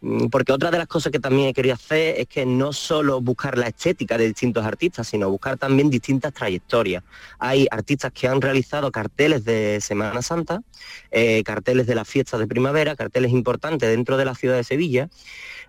[0.00, 3.20] mm, porque otra de las cosas que también he querido hacer es que no solo
[3.20, 7.04] buscar la estética de distintos artistas, sino buscar también distintas trayectorias.
[7.38, 10.62] Hay artistas que han realizado carteles de Semana Santa,
[11.44, 15.10] carteles de las fiestas de primavera, carteles importantes dentro de la ciudad de Sevilla,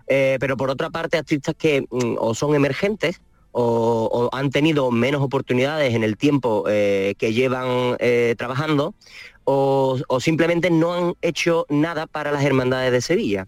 [0.08, 3.20] eh, pero por otra parte artistas que mm, o son emergentes
[3.58, 8.94] o, han tenido menos oportunidades en el tiempo eh, que llevan eh, trabajando
[9.44, 13.46] o, simplemente no han hecho nada para las hermandades de Sevilla.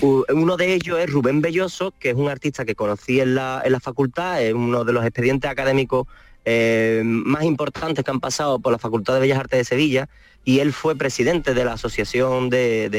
[0.00, 4.40] Uno de ellos es Rubén Belloso, que es un artista que conocí en la, facultad,
[4.40, 6.06] es uno de los expedientes académicos
[6.46, 10.08] más importantes que han pasado por la Facultad de Bellas Artes de Sevilla,
[10.44, 12.90] y él fue presidente de la Asociación de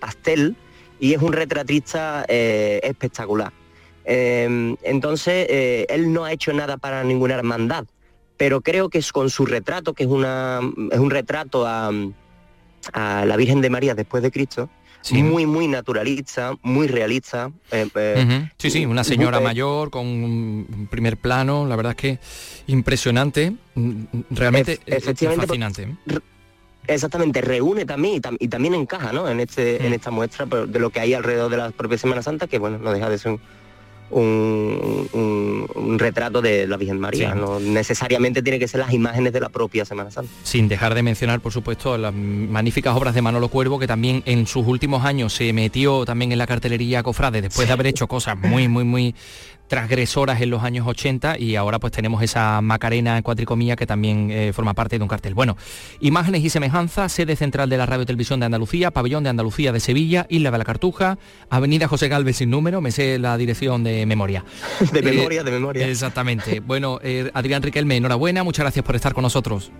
[0.00, 0.54] Pastel,
[1.00, 3.52] y es un retratista eh, espectacular.
[4.04, 7.84] Em, entonces, eh, él no ha hecho nada para ninguna hermandad,
[8.36, 11.90] pero creo que es con su retrato, que es, una, es un retrato a,
[12.94, 14.70] la Virgen de María después de Cristo,
[15.12, 17.50] muy, muy naturalista, muy realista.
[17.70, 22.18] Eh, sí, sí, una señora mayor con un primer plano, la verdad es que
[22.66, 25.96] impresionante, mm, realmente efectivamente, fascinante.
[26.88, 29.28] Exactamente, reúne también y, también encaja ¿no?
[29.28, 29.94] en, este, en mm.
[29.94, 32.92] esta muestra de lo que hay alrededor de la propia Semana Santa, que bueno, no
[32.92, 33.38] deja de ser
[34.10, 37.34] un, retrato de la Virgen María.
[37.34, 40.30] No necesariamente tiene que ser las imágenes de la propia Semana Santa.
[40.42, 44.46] Sin dejar de mencionar, por supuesto, las magníficas obras de Manolo Cuervo, que también en
[44.46, 48.38] sus últimos años se metió también en la cartelería Cofrade, después de haber hecho cosas
[48.38, 49.14] muy, muy, muy
[49.68, 54.30] transgresoras en los años 80 y ahora pues tenemos esa Macarena en cuatricomía que también
[54.30, 55.34] eh, forma parte de un cartel.
[55.34, 55.56] Bueno,
[56.00, 59.80] imágenes y semejanzas, sede central de la Radio Televisión de Andalucía, pabellón de Andalucía de
[59.80, 61.18] Sevilla, Isla de la Cartuja,
[61.50, 64.44] Avenida José Galvez sin número, me sé la dirección de memoria.
[64.92, 65.86] de memoria, de memoria.
[65.86, 66.60] Exactamente.
[66.60, 69.70] Bueno, eh, Adrián Riquelme, enhorabuena, muchas gracias por estar con nosotros.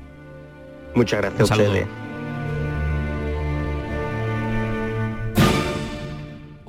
[0.94, 2.07] Muchas gracias a ustedes.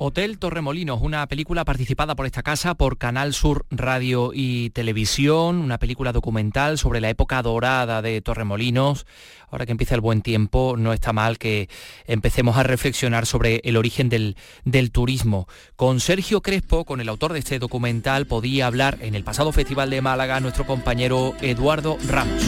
[0.02, 5.76] Hotel Torremolinos, una película participada por esta casa por Canal Sur Radio y Televisión, una
[5.76, 9.04] película documental sobre la época dorada de Torremolinos.
[9.50, 11.68] Ahora que empieza el buen tiempo, no está mal que
[12.06, 15.46] empecemos a reflexionar sobre el origen del, del turismo.
[15.76, 19.90] Con Sergio Crespo, con el autor de este documental, podía hablar en el pasado Festival
[19.90, 22.42] de Málaga nuestro compañero Eduardo Ramos.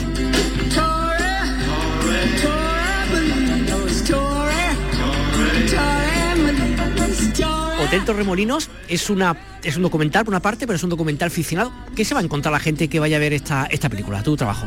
[7.93, 11.71] Hotel Torremolinos es, una, es un documental por una parte, pero es un documental ficcionado.
[11.95, 14.35] ¿Qué se va a encontrar la gente que vaya a ver esta, esta película, tu
[14.35, 14.67] trabajo?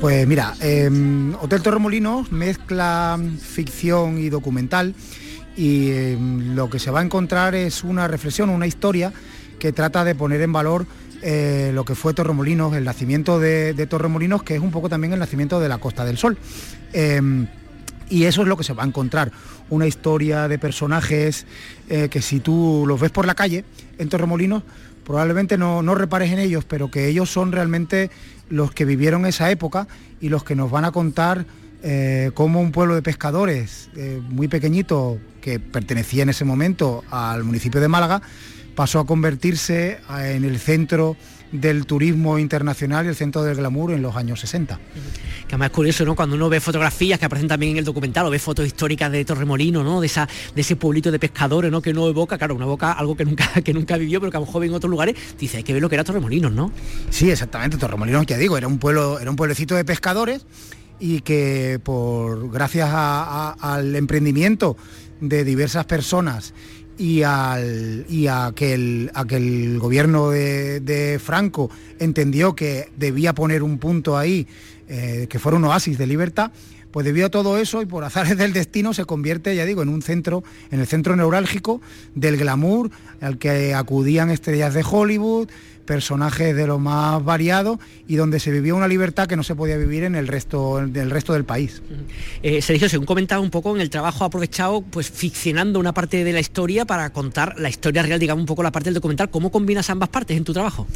[0.00, 4.94] Pues mira, em, Hotel Torremolinos mezcla ficción y documental
[5.58, 9.12] y em, lo que se va a encontrar es una reflexión, una historia
[9.58, 10.86] que trata de poner en valor
[11.20, 15.18] eh, lo que fue Torremolinos, el nacimiento de, Torremolinos, que es un poco también el
[15.18, 16.38] nacimiento de la Costa del Sol.
[16.94, 17.46] Em,
[18.08, 19.32] y eso es lo que se va a encontrar,
[19.74, 21.46] una historia de personajes
[21.88, 23.64] eh, que si tú los ves por la calle
[23.98, 24.62] en Torremolinos,
[25.04, 28.10] probablemente no, repares en ellos, pero que ellos son realmente
[28.48, 29.86] los que vivieron esa época
[30.20, 31.44] y los que nos van a contar
[31.82, 37.44] eh, cómo un pueblo de pescadores eh, muy pequeñito que pertenecía en ese momento al
[37.44, 38.22] municipio de Málaga,
[38.74, 41.16] pasó a convertirse en el centro
[41.52, 44.76] del turismo internacional y el centro del glamour en los años 60.
[45.46, 46.16] Que además es curioso, ¿no?
[46.16, 49.24] Cuando uno ve fotografías que aparecen también en el documental o ve fotos históricas de
[49.24, 50.00] Torremolino, ¿no?
[50.00, 51.80] De, esa, de ese pueblito de pescadores, ¿no?
[51.80, 54.40] Que uno evoca, claro, una boca algo que nunca, que nunca vivió, pero que a
[54.40, 56.72] lo mejor en otros lugares dice, hay que ver lo que era Torremolinos, ¿no?
[57.10, 60.46] Sí, exactamente, Torremolinos, ya digo, era un pueblo, era un pueblecito de pescadores
[60.98, 64.76] y que por gracias al emprendimiento
[65.20, 66.54] de diversas personas
[66.98, 74.16] y, al, y a, que el, gobierno de, Franco entendió que debía poner un punto
[74.16, 74.46] ahí,
[74.88, 76.52] eh, que fuera un oasis de libertad,
[76.94, 79.88] pues debido a todo eso y por azares del destino se convierte, ya digo, en
[79.88, 81.80] un centro, en el centro neurálgico
[82.14, 82.90] del glamour
[83.20, 85.48] al que acudían estrellas de Hollywood,
[85.84, 87.78] personajes de lo más variado
[88.08, 91.10] y donde se vivía una libertad que no se podía vivir en el resto del
[91.10, 91.82] resto del país.
[92.42, 96.32] Eh, Sergio, según comentaba un poco en el trabajo aprovechado, pues ficcionando una parte de
[96.32, 99.30] la historia para contar la historia real, digamos un poco la parte del documental.
[99.30, 100.86] ¿Cómo combinas ambas partes en tu trabajo?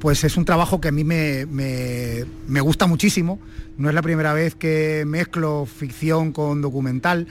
[0.00, 3.40] Pues es un trabajo que a mí me, me gusta muchísimo.
[3.76, 7.26] No es la primera vez que mezclo ficción con documental.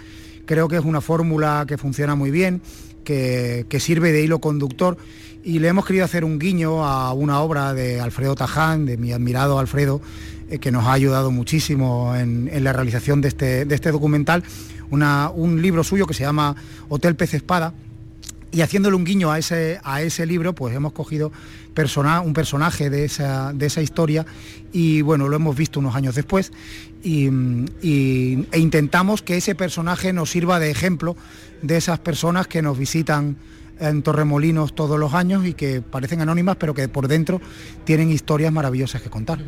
[0.45, 2.61] Creo que es una fórmula que funciona muy bien,
[3.03, 4.97] que, que sirve de hilo conductor
[5.46, 9.14] y le hemos querido hacer un guiño a una obra de Alfredo Taján, de mi
[9.14, 10.02] admirado Alfredo,
[10.50, 14.43] eh, que nos ha ayudado muchísimo en, la realización de este, este documental,
[14.89, 16.56] un libro suyo que se llama
[16.89, 17.76] Hotel Pez Espada,
[18.52, 21.32] y haciéndole un guiño a ese, libro, pues hemos cogido
[22.24, 24.26] un personaje de esa, de esa historia
[24.72, 26.54] y bueno, lo hemos visto unos años después
[27.04, 27.28] y,
[27.82, 31.18] e intentamos que ese personaje nos sirva de ejemplo
[31.62, 33.36] de esas personas que nos visitan
[33.80, 37.42] en Torremolinos todos los años y que parecen anónimas, pero que por dentro
[37.84, 39.40] tienen historias maravillosas que contar.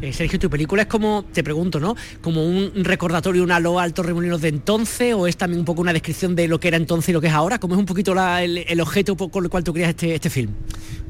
[0.00, 1.96] Eh, Sergio, tu película es como, te pregunto, ¿no?
[2.20, 5.92] Como un recordatorio, una loa al Torremolinos de entonces, o es también un poco una
[5.92, 7.58] descripción de lo que era entonces y lo que es ahora?
[7.58, 10.52] ¿Cómo es un poquito el, objeto con el cual tú creas este, este film?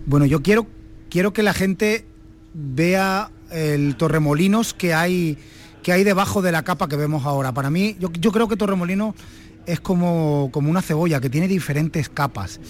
[0.07, 0.67] Bueno, yo quiero,
[1.11, 2.07] quiero que la gente
[2.55, 5.39] vea el Torremolinos que hay
[5.83, 7.53] que hay debajo de la capa que vemos ahora.
[7.53, 9.17] Para mí, yo, yo creo que Torremolinos
[9.67, 12.61] es como, como una cebolla que tiene diferentes capas.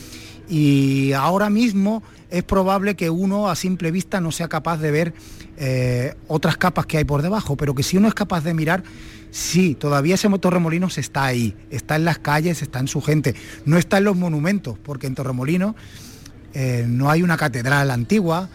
[0.49, 5.14] Y ahora mismo es probable que uno a simple vista no sea capaz de ver
[5.57, 8.82] eh, otras capas que hay por debajo, pero que si uno es capaz de mirar,
[9.30, 13.34] sí, todavía ese Torremolinos está ahí, está en las calles, está en su gente,
[13.64, 15.74] no está en los monumentos, porque en Torremolinos
[16.55, 18.49] eh, no hay una catedral antigua,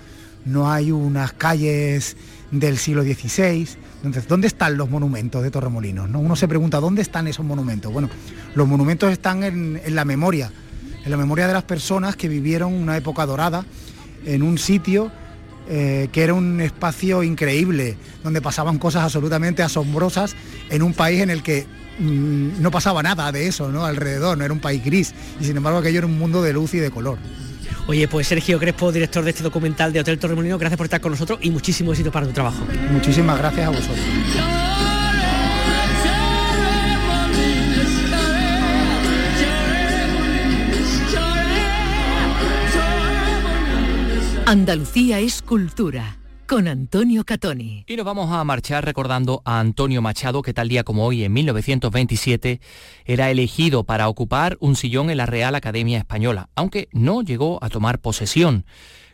[0.46, 2.18] no hay unas calles
[2.52, 3.68] del siglo XVI,
[3.98, 6.10] entonces, ¿dónde están los monumentos de Torremolinos?
[6.10, 6.20] ¿no?
[6.20, 7.92] Uno se pregunta, ¿dónde están esos monumentos?
[7.92, 8.10] Bueno,
[8.54, 10.52] los monumentos están en, la memoria,
[11.04, 13.66] en la memoria de las personas que vivieron una época dorada
[14.26, 15.12] en un sitio
[15.70, 20.36] eh, que era un espacio increíble, donde pasaban cosas absolutamente asombrosas
[20.70, 21.66] en un país en el que
[22.00, 23.84] mm, no pasaba nada de eso, ¿no?
[23.84, 26.74] Alrededor, no era un país gris, y sin embargo aquello era un mundo de luz
[26.74, 27.18] y de color.
[27.88, 31.12] Oye, pues Sergio Crespo, director de este documental de Hotel Torremolino, gracias por estar con
[31.12, 32.66] nosotros y muchísimo éxito para tu trabajo.
[32.92, 34.00] Muchísimas gracias a vosotros.
[44.46, 46.18] Andalucía es cultura
[46.48, 47.84] con Antonio Catoni.
[47.88, 51.34] Y nos vamos a marchar recordando a Antonio Machado, que tal día como hoy, en
[51.34, 52.62] 1927,
[53.06, 57.70] era elegido para ocupar un sillón en la Real Academia Española, aunque no llegó a
[57.70, 58.66] tomar posesión.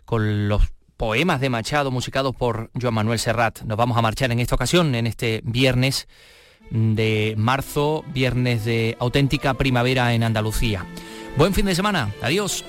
[0.05, 0.61] Con los
[0.95, 3.63] poemas de Machado musicados por Joan Manuel Serrat.
[3.63, 6.07] Nos vamos a marchar en esta ocasión, en este viernes
[6.69, 10.85] de marzo, viernes de auténtica primavera en Andalucía.
[11.35, 12.63] Buen fin de semana, adiós.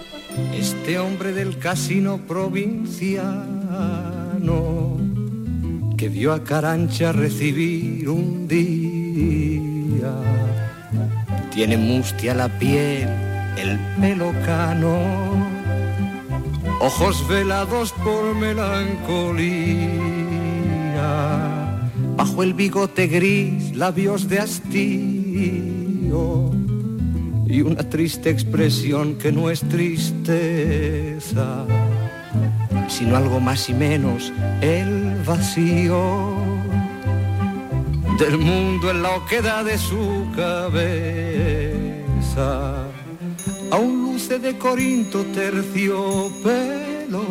[0.55, 2.21] Este hombre del casino
[5.97, 10.13] que vio a Carancha recibir un día.
[11.53, 13.09] Tiene mustia la piel,
[13.57, 14.99] el pelo cano,
[16.81, 19.85] ojos velados por melancolía.
[22.17, 25.45] Bajo el bigote gris, labios de hastío
[27.47, 30.35] y una triste expresión que no es tristeza,
[32.89, 36.37] sino algo más y menos el vacío
[38.19, 41.65] del mundo en la oquedad de su cabeza.
[43.71, 47.23] Aún luce de Corinto terciopelo,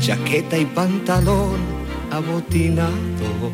[0.00, 1.74] chaqueta y pantalón
[2.10, 3.52] abotinado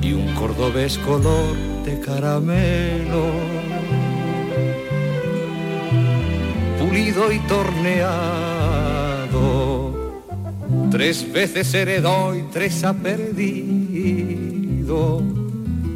[0.00, 3.26] y un cordobés color de caramelo,
[6.94, 8.20] y torneado,
[10.90, 13.62] tres veces heredó y tres ha perdido,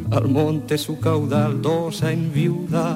[0.09, 2.95] al monte su caudal dos ha enviudado,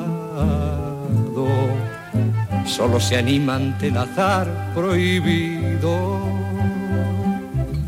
[2.66, 6.20] solo se anima ante el azar prohibido.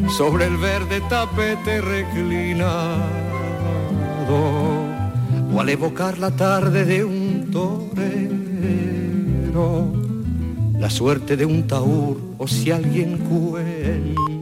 [0.10, 3.04] Sobre el verde tapete reclinado.
[5.56, 8.53] O al evocar la tarde de un torero
[9.54, 14.33] la suerte de un taur o si alguien cuenta